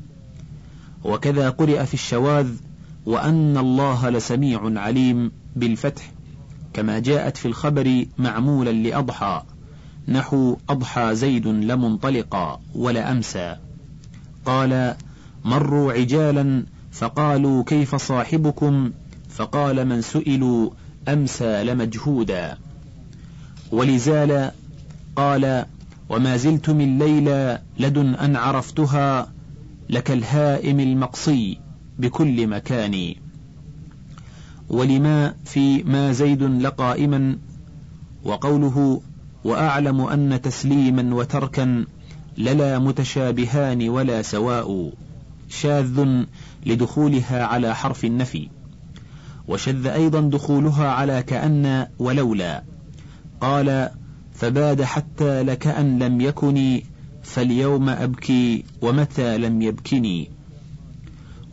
وكذا 1.03 1.49
قرئ 1.49 1.85
في 1.85 1.93
الشواذ 1.93 2.47
وأن 3.05 3.57
الله 3.57 4.09
لسميع 4.09 4.79
عليم 4.81 5.31
بالفتح 5.55 6.11
كما 6.73 6.99
جاءت 6.99 7.37
في 7.37 7.47
الخبر 7.47 8.05
معمولا 8.17 8.71
لأضحى 8.71 9.43
نحو 10.07 10.57
أضحى 10.69 11.15
زيد 11.15 11.47
لمنطلقا 11.47 12.59
ولأمسى 12.75 13.55
قال 14.45 14.95
مروا 15.45 15.93
عجالا 15.93 16.65
فقالوا 16.91 17.63
كيف 17.63 17.95
صاحبكم؟ 17.95 18.91
فقال 19.29 19.85
من 19.87 20.01
سئلوا 20.01 20.69
أمسى 21.07 21.63
لمجهودا. 21.63 22.57
ولزال 23.71 24.51
قال 25.15 25.65
وما 26.09 26.37
زلت 26.37 26.69
من 26.69 26.99
ليلى 26.99 27.61
لدن 27.79 28.15
أن 28.15 28.35
عرفتها 28.35 29.31
لك 29.89 30.11
الهائم 30.11 30.79
المقصي. 30.79 31.64
بكل 31.99 32.47
مكان. 32.47 33.15
ولما 34.69 35.33
في 35.45 35.83
ما 35.83 36.11
زيد 36.11 36.43
لقائما 36.43 37.37
وقوله 38.23 39.01
وأعلم 39.43 40.01
أن 40.01 40.41
تسليما 40.41 41.15
وتركا 41.15 41.85
للا 42.37 42.79
متشابهان 42.79 43.89
ولا 43.89 44.21
سواء 44.21 44.93
شاذ 45.49 46.23
لدخولها 46.65 47.45
على 47.45 47.75
حرف 47.75 48.05
النفي. 48.05 48.49
وشذ 49.47 49.87
أيضا 49.87 50.21
دخولها 50.21 50.87
على 50.89 51.23
كأن 51.23 51.87
ولولا. 51.99 52.63
قال 53.41 53.89
فباد 54.33 54.81
حتى 54.81 55.43
لكأن 55.43 55.99
لم 55.99 56.21
يكن 56.21 56.81
فاليوم 57.23 57.89
أبكي 57.89 58.63
ومتى 58.81 59.37
لم 59.37 59.61
يبكني. 59.61 60.34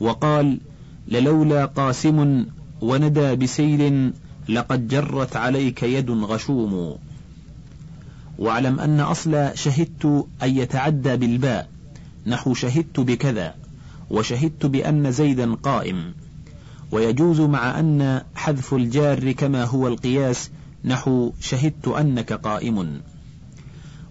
وقال 0.02 0.58
للولا 1.08 1.64
قاسم 1.64 2.46
وندى 2.80 3.36
بسيل 3.36 4.12
لقد 4.48 4.88
جرت 4.88 5.36
عليك 5.36 5.82
يد 5.82 6.10
غشوم. 6.10 6.98
واعلم 8.38 8.80
أن 8.80 9.00
أصل 9.00 9.50
شهدت 9.54 10.26
أن 10.42 10.56
يتعدى 10.56 11.16
بالباء 11.16 11.68
نحو 12.26 12.54
شهدت 12.54 13.00
بكذا 13.00 13.54
وشهدت 14.10 14.66
بأن 14.66 15.12
زيدا 15.12 15.54
قائم. 15.54 16.14
ويجوز 16.92 17.40
مع 17.40 17.80
أن 17.80 18.22
حذف 18.34 18.74
الجار 18.74 19.32
كما 19.32 19.64
هو 19.64 19.88
القياس 19.88 20.50
نحو 20.84 21.32
شهدت 21.40 21.88
أنك 21.88 22.32
قائم. 22.32 23.00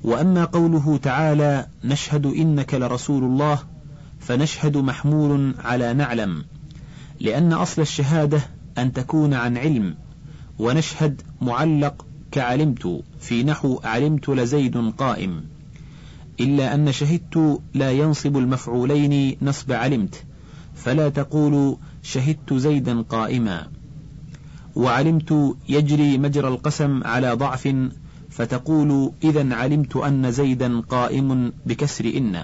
وأما 0.04 0.46
قوله 0.46 0.98
تعالى 0.98 1.66
نشهد 1.84 2.26
إنك 2.26 2.74
لرسول 2.74 3.24
الله 3.24 3.60
فنشهد 4.22 4.78
محمول 4.78 5.56
على 5.60 5.94
نعلم 5.94 6.44
لأن 7.20 7.54
أصل 7.54 7.82
الشهادة 7.82 8.42
أن 8.78 8.94
تكون 8.94 9.34
عن 9.34 9.58
علم 9.58 9.96
ونشهد 10.60 11.22
معلق 11.42 12.06
كعلمت 12.32 13.04
في 13.20 13.44
نحو 13.44 13.80
علمت 13.84 14.30
لزيد 14.30 14.78
قائم. 14.78 15.44
إلا 16.40 16.74
أن 16.74 16.92
شهدت 16.92 17.62
لا 17.74 17.92
ينصب 17.92 18.38
المفعولين 18.38 19.38
نصب 19.42 19.72
علمت 19.72 20.24
فلا 20.76 21.10
تقول 21.10 21.78
شهدت 22.04 22.54
زيدا 22.54 23.02
قائما. 23.02 23.68
وعلمت 24.76 25.56
يجري 25.70 26.18
مجرى 26.18 26.48
القسم 26.48 27.04
على 27.04 27.32
ضعف 27.32 27.76
فتقول 28.30 29.12
إذا 29.24 29.56
علمت 29.56 29.96
أن 29.96 30.32
زيدا 30.32 30.80
قائم 30.80 31.54
بكسر 31.66 32.06
إن. 32.06 32.44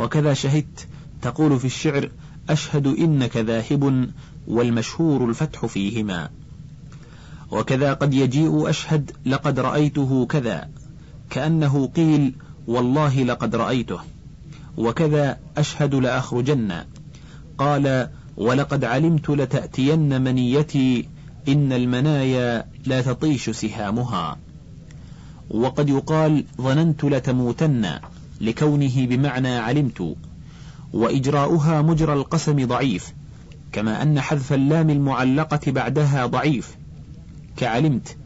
وكذا 0.00 0.34
شهدت. 0.34 0.88
تقول 1.22 1.58
في 1.58 1.64
الشعر 1.64 2.10
أشهد 2.50 2.86
إنك 2.86 3.36
ذاهب 3.36 4.10
والمشهور 4.48 5.28
الفتح 5.28 5.66
فيهما. 5.66 6.30
وكذا 7.50 7.94
قد 7.94 8.14
يجيء 8.14 8.70
أشهد 8.70 9.10
لقد 9.26 9.60
رأيته 9.60 10.26
كذا. 10.26 10.68
كأنه 11.30 11.86
قيل 11.86 12.34
والله 12.66 13.22
لقد 13.22 13.56
رأيته. 13.56 14.00
وكذا 14.76 15.38
أشهد 15.56 15.94
لأخرجن. 15.94 16.84
قال 17.58 18.08
ولقد 18.36 18.84
علمت 18.84 19.30
لتأتين 19.30 20.22
منيتي 20.22 21.08
إن 21.48 21.72
المنايا 21.72 22.64
لا 22.86 23.00
تطيش 23.00 23.50
سهامها. 23.50 24.38
وقد 25.50 25.88
يقال 25.88 26.44
ظننت 26.60 27.04
لتموتن. 27.04 28.00
لكونه 28.40 29.06
بمعنى 29.06 29.56
علمت 29.56 30.16
وإجراؤها 30.92 31.82
مجرى 31.82 32.12
القسم 32.12 32.66
ضعيف 32.66 33.12
كما 33.72 34.02
أن 34.02 34.20
حذف 34.20 34.52
اللام 34.52 34.90
المعلقة 34.90 35.72
بعدها 35.72 36.26
ضعيف 36.26 36.76
كعلمت 37.56 38.16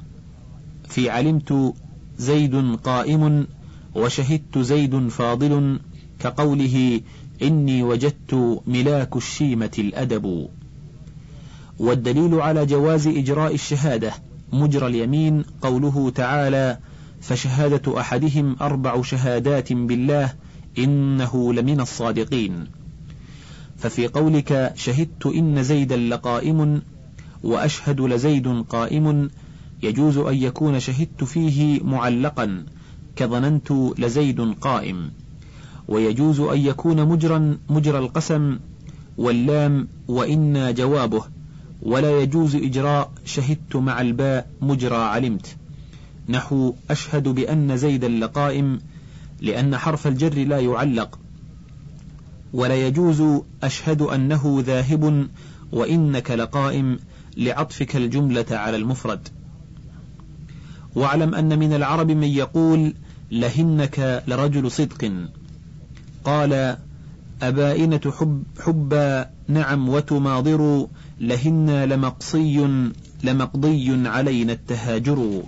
في 0.88 1.10
علمت 1.10 1.74
زيد 2.18 2.76
قائم 2.84 3.46
وشهدت 3.94 4.58
زيد 4.58 5.08
فاضل 5.08 5.80
كقوله 6.18 7.00
إني 7.42 7.82
وجدت 7.82 8.62
ملاك 8.66 9.16
الشيمة 9.16 9.70
الأدب. 9.78 10.48
والدليل 11.78 12.34
على 12.34 12.66
جواز 12.66 13.06
إجراء 13.06 13.54
الشهادة 13.54 14.12
مجرى 14.52 14.86
اليمين 14.86 15.44
قوله 15.62 16.10
تعالى 16.10 16.78
فشهادة 17.28 18.00
أحدهم 18.00 18.56
أربع 18.60 19.02
شهادات 19.02 19.72
بالله 19.72 20.34
إنه 20.78 21.52
لمن 21.52 21.80
الصادقين. 21.80 22.66
ففي 23.78 24.06
قولك 24.06 24.72
شهدت 24.76 25.26
إن 25.26 25.62
زيدا 25.62 25.96
لقائم 25.96 26.82
وأشهد 27.42 28.00
لزيد 28.00 28.64
قائم 28.68 29.30
يجوز 29.82 30.18
أن 30.18 30.34
يكون 30.34 30.80
شهدت 30.80 31.24
فيه 31.24 31.82
معلقا 31.82 32.64
كظننت 33.16 33.72
لزيد 33.98 34.40
قائم. 34.40 35.10
ويجوز 35.88 36.40
أن 36.40 36.58
يكون 36.58 37.04
مجرا 37.04 37.58
مجرى 37.68 37.98
القسم 37.98 38.58
واللام 39.18 39.88
وإنا 40.08 40.70
جوابه 40.70 41.22
ولا 41.82 42.20
يجوز 42.20 42.56
إجراء 42.56 43.10
شهدت 43.24 43.76
مع 43.76 44.00
الباء 44.00 44.46
مجرى 44.60 44.96
علمت. 44.96 45.56
نحو 46.28 46.74
أشهد 46.90 47.28
بأن 47.28 47.76
زيدا 47.76 48.08
لقائم 48.08 48.80
لأن 49.40 49.76
حرف 49.76 50.06
الجر 50.06 50.44
لا 50.44 50.58
يعلق. 50.58 51.18
ولا 52.52 52.86
يجوز 52.86 53.42
أشهد 53.62 54.02
أنه 54.02 54.62
ذاهب 54.66 55.28
وإنك 55.72 56.30
لقائم 56.30 56.98
لعطفك 57.36 57.96
الجملة 57.96 58.46
على 58.50 58.76
المفرد. 58.76 59.28
واعلم 60.94 61.34
أن 61.34 61.58
من 61.58 61.72
العرب 61.72 62.10
من 62.10 62.28
يقول 62.28 62.94
لهنك 63.30 64.24
لرجل 64.28 64.70
صدق. 64.70 65.12
قال 66.24 66.76
أبائنة 67.42 68.12
حب 68.18 68.42
حبا 68.60 69.30
نعم 69.48 69.88
وتماضر 69.88 70.86
لهن 71.20 71.84
لمقصي 71.84 72.86
لمقضي 73.24 74.08
علينا 74.08 74.52
التهاجر. 74.52 75.42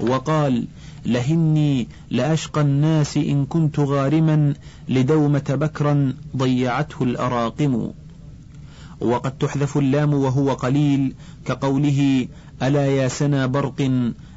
وقال 0.00 0.64
لهني 1.06 1.88
لأشقى 2.10 2.60
الناس 2.60 3.16
إن 3.16 3.46
كنت 3.46 3.78
غارما 3.78 4.54
لدومة 4.88 5.44
بكرا 5.48 6.14
ضيعته 6.36 7.02
الأراقم. 7.02 7.90
وقد 9.00 9.38
تحذف 9.38 9.78
اللام 9.78 10.14
وهو 10.14 10.52
قليل 10.52 11.14
كقوله 11.44 12.28
ألا 12.62 12.86
يا 12.86 13.08
سنا 13.08 13.46
برق 13.46 13.90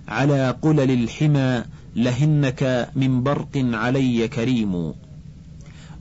على 0.07 0.55
قلل 0.61 0.91
الحمى 0.91 1.63
لهنك 1.95 2.89
من 2.95 3.23
برق 3.23 3.51
علي 3.55 4.27
كريم. 4.27 4.93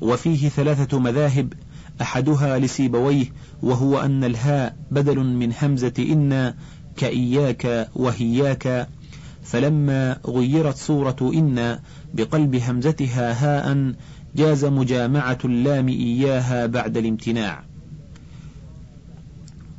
وفيه 0.00 0.48
ثلاثة 0.48 0.98
مذاهب 0.98 1.52
أحدها 2.00 2.58
لسيبويه 2.58 3.26
وهو 3.62 4.00
أن 4.00 4.24
الهاء 4.24 4.76
بدل 4.90 5.18
من 5.18 5.52
همزة 5.62 5.92
إن 5.98 6.54
كإياك 6.96 7.88
وهياك 7.94 8.88
فلما 9.50 10.18
غيرت 10.26 10.76
صورة 10.76 11.16
إن 11.34 11.78
بقلب 12.14 12.54
همزتها 12.54 13.32
هاء 13.32 13.94
جاز 14.36 14.64
مجامعة 14.64 15.38
اللام 15.44 15.88
إياها 15.88 16.66
بعد 16.66 16.96
الامتناع. 16.96 17.64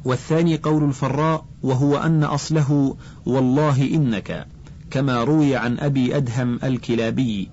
والثاني 0.05 0.57
قول 0.57 0.83
الفراء 0.83 1.45
وهو 1.63 1.97
أن 1.97 2.23
أصله 2.23 2.97
والله 3.25 3.81
إنك 3.81 4.47
كما 4.91 5.23
روي 5.23 5.55
عن 5.55 5.79
أبي 5.79 6.17
أدهم 6.17 6.59
الكلابي 6.63 7.49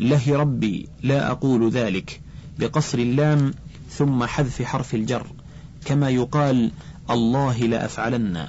له 0.00 0.36
ربي 0.36 0.88
لا 1.02 1.30
أقول 1.30 1.70
ذلك 1.70 2.20
بقصر 2.58 2.98
اللام 2.98 3.54
ثم 3.90 4.24
حذف 4.24 4.62
حرف 4.62 4.94
الجر 4.94 5.26
كما 5.84 6.10
يقال 6.10 6.70
الله 7.10 7.58
لأفعلن. 7.58 8.48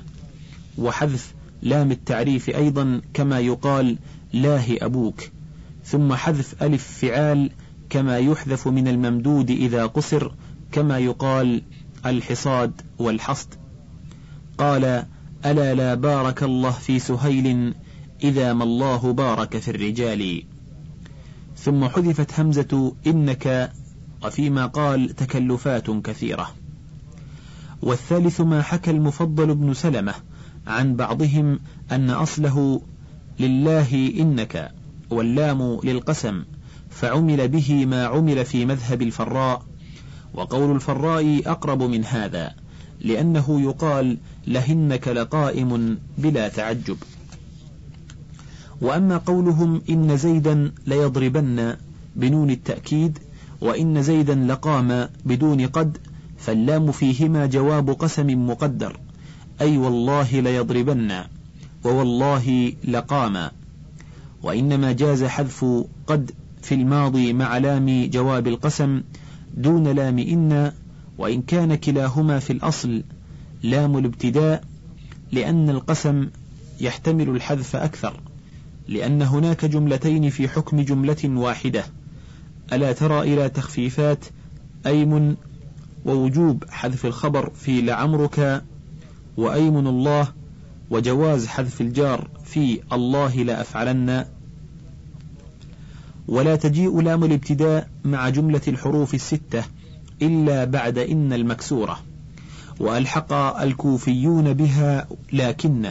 وحذف 0.78 1.34
لام 1.62 1.92
التعريف 1.92 2.50
أيضا 2.50 3.02
كما 3.14 3.40
يقال 3.40 3.98
لاه 4.34 4.66
أبوك. 4.70 5.22
ثم 5.86 6.14
حذف 6.14 6.64
ألف 6.64 7.00
فعال 7.02 7.52
كما 7.90 8.18
يحذف 8.18 8.68
من 8.68 8.88
الممدود 8.88 9.52
إذا 9.52 9.86
قصر 9.86 10.32
كما 10.72 11.00
يقال 11.00 11.62
الحصاد 12.06 12.82
والحصد. 13.00 13.48
قال 14.58 15.06
ألا 15.46 15.74
لا 15.74 15.94
بارك 15.96 16.44
الله 16.44 16.72
في 16.72 17.00
سهيل 17.00 17.74
إذا 18.24 18.54
ما 18.54 18.64
الله 18.64 19.14
بارك 19.14 19.58
في 19.58 19.72
الرجال. 19.72 20.44
ثم 21.58 21.86
حذفت 21.86 22.40
همزة 22.40 22.96
إنك 23.08 23.72
وفيما 24.24 24.66
قال 24.66 25.10
تكلفات 25.10 25.90
كثيرة. 25.92 26.52
والثالث 27.82 28.42
ما 28.42 28.62
حكى 28.62 28.92
المفضل 28.92 29.56
بن 29.56 29.74
سلمة 29.74 30.14
عن 30.68 30.96
بعضهم 30.96 31.60
أن 31.92 32.10
أصله 32.10 32.82
لله 33.40 34.14
إنك 34.20 34.72
واللام 35.10 35.80
للقسم 35.84 36.44
فعمل 36.90 37.48
به 37.48 37.86
ما 37.86 38.06
عمل 38.06 38.46
في 38.46 38.66
مذهب 38.66 39.02
الفراء 39.02 39.64
وقول 40.34 40.76
الفراء 40.76 41.42
أقرب 41.46 41.84
من 41.84 42.06
هذا 42.06 42.54
لأنه 43.02 43.62
يقال 43.62 44.18
لهنك 44.48 45.08
لقائم 45.08 45.98
بلا 46.18 46.50
تعجب. 46.50 46.98
وأما 48.82 49.18
قولهم 49.18 49.82
إن 49.90 50.18
زيدا 50.18 50.72
ليضربن 50.88 51.76
بنون 52.16 52.50
التأكيد 52.50 53.20
وإن 53.62 54.02
زيدا 54.04 54.36
لقام 54.36 55.10
بدون 55.26 55.68
قد 55.68 55.98
فاللام 56.38 56.92
فيهما 56.92 57.46
جواب 57.46 57.90
قسم 57.90 58.50
مقدر. 58.50 59.00
أي 59.62 59.78
والله 59.78 60.40
ليضربن 60.40 61.24
ووالله 61.84 62.74
لقام 62.84 63.52
وإنما 64.44 64.92
جاز 64.92 65.24
حذف 65.24 65.66
قد 66.08 66.32
في 66.62 66.76
الماضي 66.76 67.34
مع 67.34 67.58
لام 67.58 68.10
جواب 68.10 68.48
القسم 68.48 69.02
دون 69.58 69.88
لام 69.88 70.20
إن 70.20 70.72
وإن 71.18 71.42
كان 71.42 71.76
كلاهما 71.76 72.40
في 72.40 72.54
الأصل 72.54 73.04
لام 73.64 73.98
الابتداء 73.98 74.64
لأن 75.32 75.70
القسم 75.70 76.30
يحتمل 76.82 77.30
الحذف 77.30 77.76
أكثر 77.76 78.20
لأن 78.88 79.22
هناك 79.22 79.66
جملتين 79.66 80.30
في 80.30 80.48
حكم 80.48 80.82
جملة 80.82 81.18
واحدة. 81.26 81.84
ألا 82.74 82.94
ترى 82.94 83.34
إلى 83.34 83.50
تخفيفات 83.50 84.26
أيمن 84.86 85.36
ووجوب 86.06 86.64
حذف 86.70 87.06
الخبر 87.06 87.50
في 87.50 87.82
لعمرك 87.82 88.64
وأيمن 89.38 89.88
الله 89.88 90.28
وجواز 90.90 91.48
حذف 91.48 91.82
الجار 91.82 92.28
في 92.46 92.80
الله 92.94 93.36
لأفعلن 93.36 94.26
ولا 96.28 96.56
تجيء 96.56 97.02
لام 97.02 97.24
الابتداء 97.24 97.90
مع 98.04 98.30
جملة 98.30 98.62
الحروف 98.68 99.14
الستة 99.14 99.64
إلا 100.22 100.64
بعد 100.64 100.98
إن 100.98 101.34
المكسورة. 101.34 102.00
وألحق 102.80 103.34
الكوفيون 103.34 104.54
بها 104.54 105.08
لكن 105.34 105.90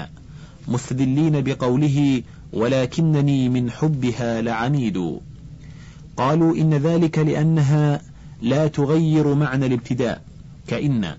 مستدلين 0.68 1.40
بقوله 1.40 2.22
ولكنني 2.52 3.48
من 3.48 3.70
حبها 3.70 4.42
لعميد. 4.42 5.20
قالوا 6.16 6.56
إن 6.56 6.74
ذلك 6.74 7.18
لأنها 7.18 8.00
لا 8.42 8.66
تغير 8.66 9.34
معنى 9.34 9.66
الابتداء 9.66 10.22
كإن. 10.66 11.14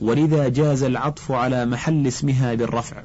ولذا 0.00 0.48
جاز 0.48 0.82
العطف 0.82 1.32
على 1.32 1.66
محل 1.66 2.06
اسمها 2.06 2.54
بالرفع. 2.54 3.02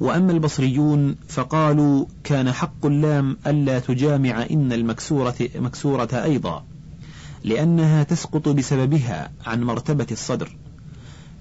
وأما 0.00 0.32
البصريون 0.32 1.16
فقالوا 1.28 2.04
كان 2.24 2.52
حق 2.52 2.86
اللام 2.86 3.36
ألا 3.46 3.78
تجامع 3.78 4.46
إن 4.50 4.72
المكسورة 4.72 5.34
مكسورة 5.54 6.08
أيضا 6.12 6.64
لأنها 7.44 8.02
تسقط 8.02 8.48
بسببها 8.48 9.32
عن 9.46 9.62
مرتبة 9.62 10.06
الصدر. 10.10 10.56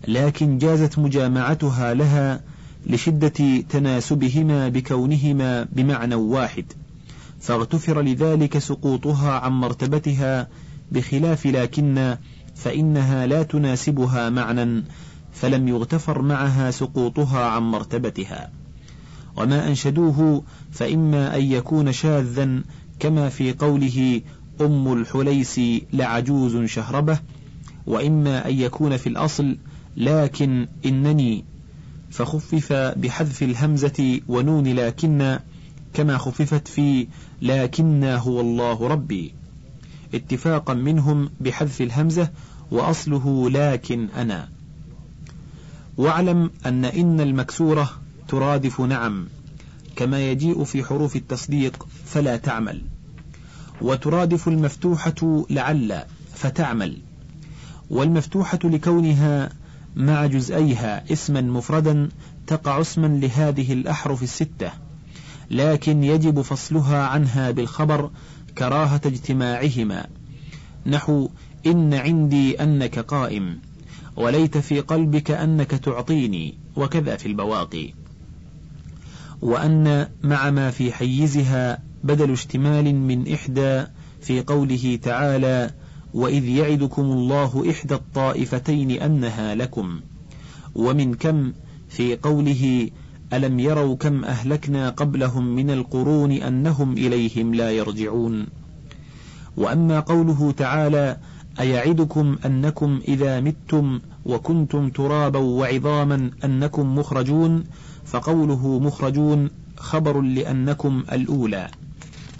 لكن 0.07 0.57
جازت 0.57 0.99
مجامعتها 0.99 1.93
لها 1.93 2.41
لشدة 2.85 3.61
تناسبهما 3.69 4.69
بكونهما 4.69 5.67
بمعنى 5.71 6.15
واحد 6.15 6.65
فاغتفر 7.39 8.01
لذلك 8.01 8.57
سقوطها 8.57 9.31
عن 9.31 9.51
مرتبتها 9.51 10.47
بخلاف 10.91 11.45
لكن 11.45 12.17
فإنها 12.63 13.27
لا 13.27 13.43
تناسبها 13.43 14.29
معنى 14.29 14.83
فلم 15.33 15.67
يغتفر 15.67 16.21
معها 16.21 16.71
سقوطها 16.71 17.45
عن 17.45 17.61
مرتبتها. 17.61 18.49
وما 19.37 19.67
أنشدوه 19.67 20.43
فإما 20.71 21.35
أن 21.35 21.43
يكون 21.43 21.91
شاذا 21.91 22.61
كما 22.99 23.29
في 23.29 23.53
قوله 23.53 24.21
أم 24.61 24.93
الحليس 24.93 25.61
لعجوز 25.93 26.65
شهربة 26.65 27.19
وإما 27.87 28.47
أن 28.47 28.59
يكون 28.59 28.97
في 28.97 29.09
الأصل 29.09 29.57
لكن 29.97 30.67
إنني 30.85 31.43
فخفف 32.11 32.73
بحذف 32.73 33.43
الهمزة 33.43 34.19
ونون 34.27 34.67
لكن 34.67 35.39
كما 35.93 36.17
خففت 36.17 36.67
في 36.67 37.07
لكن 37.41 38.03
هو 38.03 38.41
الله 38.41 38.87
ربي. 38.87 39.33
اتفاقا 40.13 40.73
منهم 40.73 41.29
بحذف 41.41 41.81
الهمزة 41.81 42.29
وأصله 42.71 43.49
لكن 43.49 44.07
أنا. 44.17 44.49
واعلم 45.97 46.51
أن 46.65 46.85
إن 46.85 47.21
المكسورة 47.21 47.89
ترادف 48.27 48.81
نعم 48.81 49.27
كما 49.95 50.31
يجيء 50.31 50.63
في 50.63 50.83
حروف 50.83 51.15
التصديق 51.15 51.87
فلا 52.05 52.37
تعمل. 52.37 52.81
وترادف 53.81 54.47
المفتوحة 54.47 55.45
لعل 55.49 56.03
فتعمل. 56.33 56.97
والمفتوحة 57.89 58.59
لكونها 58.63 59.49
مع 59.95 60.25
جزئيها 60.25 61.13
اسما 61.13 61.41
مفردا 61.41 62.09
تقع 62.47 62.81
اسما 62.81 63.07
لهذه 63.07 63.73
الأحرف 63.73 64.23
الستة 64.23 64.71
لكن 65.51 66.03
يجب 66.03 66.41
فصلها 66.41 67.03
عنها 67.03 67.51
بالخبر 67.51 68.09
كراهة 68.57 69.01
اجتماعهما. 69.05 70.07
نحو 70.85 71.29
إن 71.65 71.93
عندي 71.93 72.63
أنك 72.63 72.99
قائم 72.99 73.59
وليت 74.15 74.57
في 74.57 74.79
قلبك 74.79 75.31
أنك 75.31 75.71
تعطيني 75.71 76.53
وكذا 76.75 77.15
في 77.15 77.25
البواقي. 77.25 77.93
وأن 79.41 80.07
مع 80.23 80.49
ما 80.49 80.71
في 80.71 80.91
حيزها 80.91 81.79
بدل 82.03 82.31
اشتمال 82.31 82.95
من 82.95 83.33
إحدى 83.33 83.83
في 84.21 84.41
قوله 84.41 84.99
تعالى 85.03 85.71
وإذ 86.13 86.45
يعدكم 86.45 87.01
الله 87.01 87.69
إحدى 87.69 87.93
الطائفتين 87.93 88.91
أنها 88.91 89.55
لكم. 89.55 89.99
ومن 90.75 91.13
كم 91.13 91.53
في 91.89 92.15
قوله 92.15 92.89
ألم 93.33 93.59
يروا 93.59 93.95
كم 93.95 94.25
أهلكنا 94.25 94.89
قبلهم 94.89 95.55
من 95.55 95.69
القرون 95.69 96.31
أنهم 96.31 96.93
إليهم 96.93 97.55
لا 97.55 97.71
يرجعون. 97.71 98.47
وأما 99.57 99.99
قوله 99.99 100.51
تعالى 100.51 101.17
أيعدكم 101.61 102.37
أنكم 102.45 103.01
إذا 103.07 103.39
متم 103.39 103.99
وكنتم 104.25 104.89
ترابا 104.89 105.39
وعظاما 105.39 106.31
أنكم 106.43 106.95
مخرجون؟ 106.97 107.63
فقوله 108.05 108.79
مخرجون 108.79 109.49
خبر 109.77 110.21
لأنكم 110.21 111.03
الأولى 111.11 111.67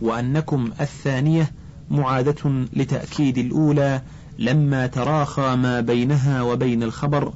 وأنكم 0.01 0.71
الثانية 0.81 1.51
معادة 1.91 2.65
لتأكيد 2.73 3.38
الأولى 3.38 4.01
لما 4.39 4.88
تراخى 4.88 5.55
ما 5.55 5.81
بينها 5.81 6.41
وبين 6.41 6.84
الخبر 6.84 7.34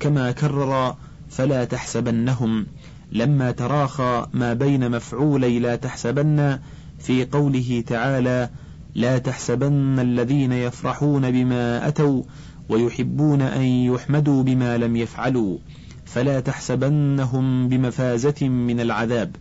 كما 0.00 0.32
كرر 0.32 0.96
فلا 1.30 1.64
تحسبنهم. 1.64 2.66
لما 3.12 3.50
تراخى 3.50 4.26
ما 4.32 4.54
بين 4.54 4.90
مفعولي 4.90 5.58
لا 5.58 5.76
تحسبن 5.76 6.58
في 6.98 7.24
قوله 7.24 7.84
تعالى 7.86 8.50
لا 8.94 9.18
تحسبن 9.18 9.98
الذين 9.98 10.52
يفرحون 10.52 11.30
بما 11.30 11.88
أتوا 11.88 12.22
ويحبون 12.68 13.42
أن 13.42 13.62
يحمدوا 13.62 14.42
بما 14.42 14.78
لم 14.78 14.96
يفعلوا 14.96 15.58
فلا 16.04 16.40
تحسبنهم 16.40 17.68
بمفازة 17.68 18.48
من 18.48 18.80
العذاب. 18.80 19.36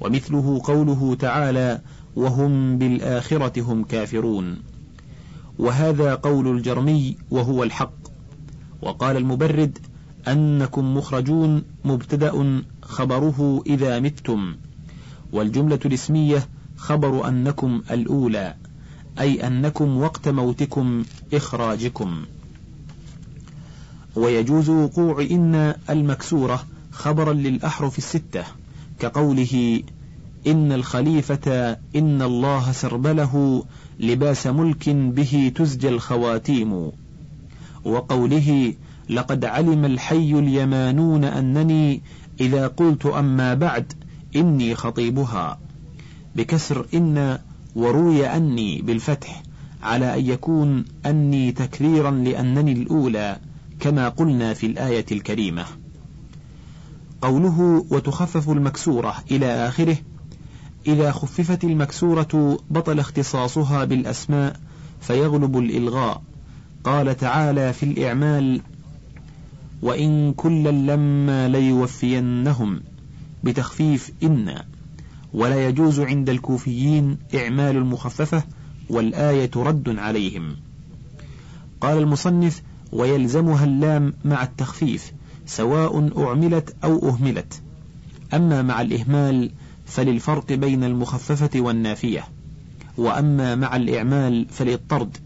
ومثله 0.00 0.60
قوله 0.64 1.14
تعالى 1.14 1.80
وهم 2.16 2.78
بالآخرة 2.78 3.62
هم 3.62 3.84
كافرون 3.84 4.56
وهذا 5.58 6.14
قول 6.14 6.56
الجرمي 6.56 7.16
وهو 7.30 7.62
الحق. 7.62 7.94
وقال 8.82 9.16
المبرد 9.16 9.78
أنكم 10.28 10.96
مخرجون 10.96 11.62
مبتدأ 11.84 12.62
خبره 12.82 13.62
إذا 13.66 14.00
متم 14.00 14.56
والجملة 15.32 15.80
الاسمية 15.84 16.48
خبر 16.84 17.28
أنكم 17.28 17.82
الأولى 17.90 18.54
أي 19.20 19.46
أنكم 19.46 19.96
وقت 19.96 20.28
موتكم 20.28 21.04
إخراجكم. 21.34 22.24
ويجوز 24.16 24.68
وقوع 24.68 25.22
إن 25.22 25.74
المكسورة 25.90 26.64
خبرا 26.90 27.32
للأحرف 27.32 27.98
الستة 27.98 28.44
كقوله 28.98 29.82
إن 30.46 30.72
الخليفة 30.72 31.76
إن 31.96 32.22
الله 32.22 32.72
سربله 32.72 33.64
لباس 34.00 34.46
ملك 34.46 34.88
به 34.88 35.52
تزجى 35.54 35.88
الخواتيم. 35.88 36.90
وقوله 37.84 38.74
لقد 39.10 39.44
علم 39.44 39.84
الحي 39.84 40.32
اليمانون 40.32 41.24
أنني 41.24 42.02
إذا 42.40 42.66
قلت 42.66 43.06
أما 43.06 43.54
بعد 43.54 43.92
إني 44.36 44.74
خطيبها. 44.74 45.58
بكسر 46.36 46.86
إن 46.94 47.38
وروي 47.76 48.26
أني 48.26 48.82
بالفتح 48.82 49.42
على 49.82 50.14
أن 50.14 50.26
يكون 50.26 50.84
أني 51.06 51.52
تكريرا 51.52 52.10
لأنني 52.10 52.72
الأولى 52.72 53.36
كما 53.80 54.08
قلنا 54.08 54.54
في 54.54 54.66
الآية 54.66 55.06
الكريمة. 55.12 55.64
قوله 57.22 57.86
وتخفف 57.90 58.50
المكسورة 58.50 59.14
إلى 59.30 59.46
آخره 59.46 59.96
إذا 60.86 61.12
خففت 61.12 61.64
المكسورة 61.64 62.58
بطل 62.70 62.98
اختصاصها 62.98 63.84
بالأسماء 63.84 64.60
فيغلب 65.00 65.58
الإلغاء. 65.58 66.22
قال 66.84 67.16
تعالى 67.16 67.72
في 67.72 67.82
الإعمال 67.82 68.60
وإن 69.82 70.32
كلا 70.32 70.70
لما 70.70 71.48
ليوفينهم 71.48 72.80
بتخفيف 73.44 74.10
إن 74.22 74.54
ولا 75.34 75.68
يجوز 75.68 76.00
عند 76.00 76.30
الكوفيين 76.30 77.18
إعمال 77.34 77.76
المخففة 77.76 78.42
والآية 78.90 79.50
رد 79.56 79.98
عليهم. 79.98 80.56
قال 81.80 81.98
المصنف 81.98 82.62
ويلزمها 82.92 83.64
اللام 83.64 84.14
مع 84.24 84.42
التخفيف 84.42 85.12
سواء 85.46 86.24
أعملت 86.26 86.76
أو 86.84 87.08
أهملت. 87.08 87.62
أما 88.34 88.62
مع 88.62 88.80
الإهمال 88.80 89.50
فللفرق 89.86 90.52
بين 90.52 90.84
المخففة 90.84 91.60
والنافية. 91.60 92.24
وأما 92.96 93.54
مع 93.54 93.76
الإعمال 93.76 94.46
فللطرد 94.50 95.16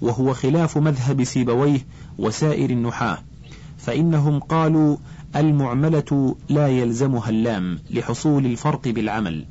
وهو 0.00 0.34
خلاف 0.34 0.78
مذهب 0.78 1.24
سيبويه 1.24 1.86
وسائر 2.18 2.70
النحاة. 2.70 3.18
فإنهم 3.78 4.38
قالوا 4.38 4.96
المعملة 5.36 6.36
لا 6.48 6.68
يلزمها 6.68 7.30
اللام 7.30 7.78
لحصول 7.90 8.46
الفرق 8.46 8.88
بالعمل. 8.88 9.44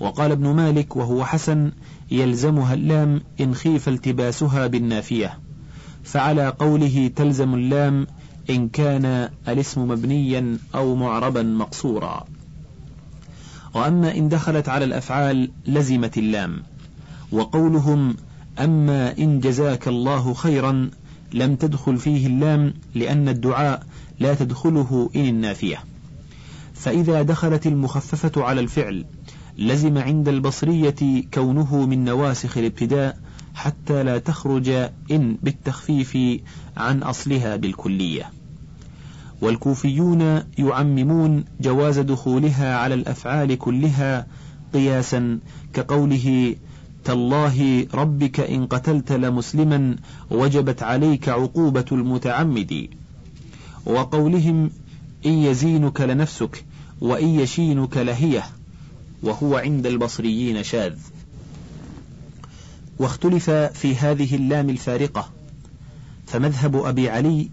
وقال 0.00 0.32
ابن 0.32 0.46
مالك 0.46 0.96
وهو 0.96 1.24
حسن 1.24 1.72
يلزمها 2.10 2.74
اللام 2.74 3.20
إن 3.40 3.54
خيف 3.54 3.88
التباسها 3.88 4.66
بالنافية. 4.66 5.38
فعلى 6.04 6.48
قوله 6.48 7.10
تلزم 7.16 7.54
اللام 7.54 8.06
إن 8.50 8.68
كان 8.68 9.30
الاسم 9.48 9.88
مبنيا 9.88 10.58
أو 10.74 10.94
معربا 10.94 11.42
مقصورا. 11.42 12.24
وأما 13.74 14.16
إن 14.16 14.28
دخلت 14.28 14.68
على 14.68 14.84
الأفعال 14.84 15.50
لزمت 15.66 16.18
اللام. 16.18 16.62
وقولهم 17.32 18.16
أما 18.58 19.18
إن 19.18 19.40
جزاك 19.40 19.88
الله 19.88 20.34
خيرا 20.34 20.90
لم 21.32 21.56
تدخل 21.56 21.96
فيه 21.96 22.26
اللام 22.26 22.74
لأن 22.94 23.28
الدعاء 23.28 23.86
لا 24.18 24.34
تدخله 24.34 25.10
إن 25.16 25.28
النافية. 25.28 25.84
فإذا 26.74 27.22
دخلت 27.22 27.66
المخففة 27.66 28.42
على 28.44 28.60
الفعل 28.60 29.04
لزم 29.58 29.98
عند 29.98 30.28
البصرية 30.28 31.22
كونه 31.34 31.86
من 31.86 32.04
نواسخ 32.04 32.58
الابتداء 32.58 33.18
حتى 33.54 34.02
لا 34.02 34.18
تخرج 34.18 34.68
إن 35.10 35.38
بالتخفيف 35.42 36.18
عن 36.76 37.02
أصلها 37.02 37.56
بالكلية. 37.56 38.30
والكوفيون 39.40 40.42
يعممون 40.58 41.44
جواز 41.60 41.98
دخولها 41.98 42.76
على 42.76 42.94
الأفعال 42.94 43.58
كلها 43.58 44.26
قياسا 44.74 45.38
كقوله 45.72 46.56
تالله 47.04 47.86
ربك 47.94 48.40
إن 48.40 48.66
قتلت 48.66 49.12
لمسلما 49.12 49.96
وجبت 50.30 50.82
عليك 50.82 51.28
عقوبة 51.28 51.84
المتعمد 51.92 52.88
وقولهم 53.86 54.70
إن 55.26 55.30
يزينك 55.30 56.00
لنفسك 56.00 56.64
وإن 57.00 57.28
يشينك 57.28 57.96
لهية 57.96 58.44
وهو 59.22 59.56
عند 59.56 59.86
البصريين 59.86 60.62
شاذ. 60.62 60.94
واختلف 62.98 63.50
في 63.50 63.96
هذه 63.96 64.34
اللام 64.34 64.70
الفارقة 64.70 65.30
فمذهب 66.26 66.76
أبي 66.76 67.10
علي 67.10 67.48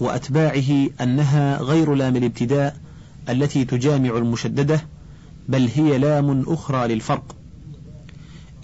وأتباعه 0.00 0.88
أنها 1.00 1.62
غير 1.62 1.94
لام 1.94 2.16
الابتداء 2.16 2.76
التي 3.28 3.64
تجامع 3.64 4.16
المشددة 4.18 4.80
بل 5.48 5.68
هي 5.74 5.98
لام 5.98 6.44
أخرى 6.46 6.94
للفرق. 6.94 7.36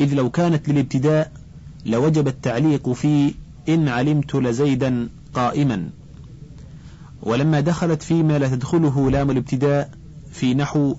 إذ 0.00 0.14
لو 0.14 0.30
كانت 0.30 0.68
للابتداء 0.68 1.32
لوجب 1.86 2.28
التعليق 2.28 2.92
في 2.92 3.34
إن 3.68 3.88
علمت 3.88 4.34
لزيدا 4.34 5.08
قائما. 5.34 5.90
ولما 7.24 7.60
دخلت 7.60 8.02
فيما 8.02 8.38
لا 8.38 8.48
تدخله 8.48 9.10
لام 9.10 9.30
الابتداء 9.30 9.90
في 10.32 10.54
نحو 10.54 10.96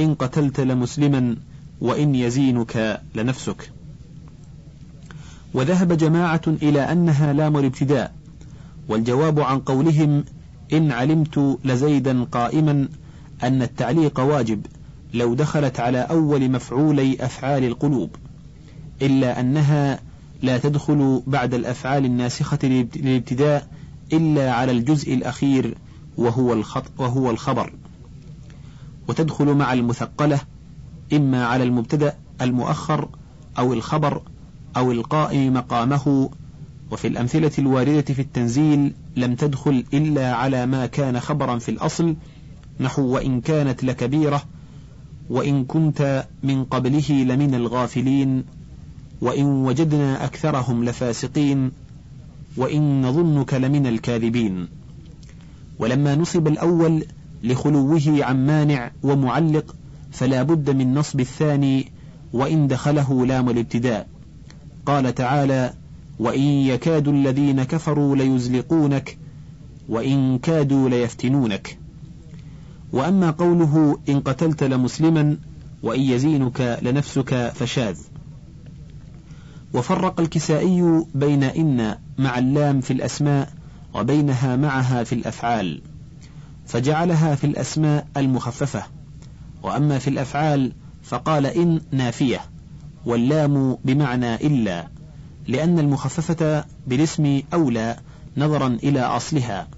إن 0.00 0.14
قتلت 0.14 0.60
لمسلما 0.60 1.36
وإن 1.80 2.14
يزينك 2.14 3.00
لنفسك. 3.14 3.70
وذهب 5.54 5.92
جماعة 5.92 6.42
إلى 6.46 6.80
أنها 6.80 7.32
لام 7.32 7.56
الابتداء 7.56 8.12
والجواب 8.88 9.40
عن 9.40 9.58
قولهم 9.58 10.24
إن 10.72 10.92
علمت 10.92 11.58
لزيدا 11.64 12.24
قائما 12.24 12.88
أن 13.42 13.62
التعليق 13.62 14.20
واجب 14.20 14.66
لو 15.14 15.34
دخلت 15.34 15.80
على 15.80 15.98
أول 15.98 16.50
مفعولي 16.50 17.16
أفعال 17.20 17.64
القلوب 17.64 18.10
إلا 19.02 19.40
أنها 19.40 20.00
لا 20.42 20.58
تدخل 20.58 21.22
بعد 21.26 21.54
الأفعال 21.54 22.04
الناسخة 22.04 22.58
للابتداء 22.62 23.68
إلا 24.12 24.52
على 24.52 24.72
الجزء 24.72 25.14
الأخير 25.14 25.74
وهو, 26.16 26.52
الخط 26.52 26.90
وهو 26.98 27.30
الخبر. 27.30 27.72
وتدخل 29.08 29.54
مع 29.54 29.72
المثقلة 29.72 30.40
إما 31.12 31.46
على 31.46 31.64
المبتدأ 31.64 32.14
المؤخر 32.40 33.08
أو 33.58 33.72
الخبر 33.72 34.22
أو 34.76 34.92
القائم 34.92 35.54
مقامه. 35.54 36.30
وفي 36.90 37.08
الأمثلة 37.08 37.50
الواردة 37.58 38.14
في 38.14 38.22
التنزيل 38.22 38.94
لم 39.16 39.34
تدخل 39.34 39.84
إلا 39.94 40.34
على 40.34 40.66
ما 40.66 40.86
كان 40.86 41.20
خبرا 41.20 41.58
في 41.58 41.70
الأصل 41.70 42.16
نحو 42.80 43.02
وإن 43.02 43.40
كانت 43.40 43.84
لكبيرة 43.84 44.42
وإن 45.30 45.64
كنت 45.64 46.26
من 46.42 46.64
قبله 46.64 47.10
لمن 47.10 47.54
الغافلين 47.54 48.44
وإن 49.20 49.44
وجدنا 49.44 50.24
أكثرهم 50.24 50.84
لفاسقين. 50.84 51.72
وإن 52.56 53.02
نظنك 53.02 53.54
لمن 53.54 53.86
الكاذبين. 53.86 54.68
ولما 55.78 56.14
نصب 56.14 56.48
الأول 56.48 57.04
لخلوه 57.42 58.24
عن 58.24 58.46
مانع 58.46 58.90
ومعلق 59.02 59.76
فلا 60.12 60.42
بد 60.42 60.70
من 60.70 60.94
نصب 60.94 61.20
الثاني 61.20 61.92
وإن 62.32 62.68
دخله 62.68 63.26
لام 63.26 63.50
الابتداء. 63.50 64.08
قال 64.86 65.14
تعالى 65.14 65.72
وإن 66.18 66.40
يكاد 66.40 67.08
الذين 67.08 67.62
كفروا 67.62 68.16
ليزلقونك 68.16 69.18
وإن 69.88 70.38
كادوا 70.38 70.88
ليفتنونك. 70.88 71.78
وأما 72.92 73.30
قوله 73.30 73.98
إن 74.08 74.20
قتلت 74.20 74.64
لمسلما 74.64 75.36
وإن 75.82 76.00
يزينك 76.00 76.78
لنفسك 76.82 77.52
فشاذ. 77.54 77.96
وفرق 79.76 80.20
الكسائي 80.20 81.04
بين 81.14 81.42
إن 81.42 81.98
مع 82.18 82.38
اللام 82.38 82.80
في 82.80 82.92
الأسماء 82.92 83.52
وبينها 83.94 84.56
معها 84.56 85.04
في 85.04 85.14
الأفعال 85.14 85.82
فجعلها 86.66 87.34
في 87.34 87.44
الأسماء 87.44 88.06
المخففة 88.16 88.82
وأما 89.62 89.98
في 89.98 90.08
الأفعال 90.08 90.72
فقال 91.02 91.46
إن 91.46 91.80
نافية 91.92 92.40
واللام 93.06 93.78
بمعنى 93.84 94.34
إلا 94.34 94.88
لأن 95.48 95.78
المخففة 95.78 96.64
بالاسم 96.86 97.42
أولى 97.54 97.96
نظرا 98.36 98.66
إلى 98.82 99.00
أصلها 99.00 99.68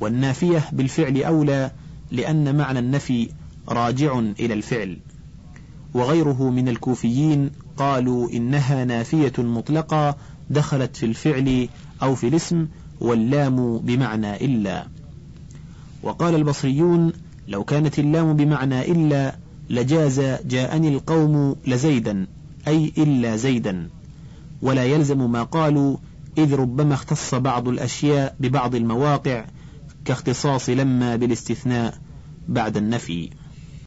والنافية 0.00 0.64
بالفعل 0.72 1.22
أولى 1.22 1.70
لأن 2.10 2.56
معنى 2.56 2.78
النفي 2.78 3.28
راجع 3.68 4.18
إلى 4.18 4.54
الفعل 4.54 4.98
وغيره 5.94 6.50
من 6.50 6.68
الكوفيين 6.68 7.50
قالوا 7.76 8.30
إنها 8.30 8.84
نافية 8.84 9.32
مطلقة 9.38 10.16
دخلت 10.50 10.96
في 10.96 11.06
الفعل 11.06 11.68
أو 12.02 12.14
في 12.14 12.28
الاسم 12.28 12.68
واللام 13.00 13.78
بمعنى 13.78 14.44
إلا. 14.44 14.86
وقال 16.02 16.34
البصريون 16.34 17.12
لو 17.48 17.64
كانت 17.64 17.98
اللام 17.98 18.36
بمعنى 18.36 18.92
إلا 18.92 19.36
لجاز 19.70 20.20
جاءني 20.44 20.88
القوم 20.88 21.56
لزيدا 21.66 22.26
أي 22.68 22.92
إلا 22.98 23.36
زيدا. 23.36 23.88
ولا 24.62 24.84
يلزم 24.84 25.30
ما 25.32 25.42
قالوا 25.42 25.96
إذ 26.38 26.54
ربما 26.54 26.94
اختص 26.94 27.34
بعض 27.34 27.68
الأشياء 27.68 28.36
ببعض 28.40 28.74
المواقع 28.74 29.44
كاختصاص 30.04 30.68
لما 30.68 31.16
بالاستثناء 31.16 31.94
بعد 32.48 32.76
النفي. 32.76 33.30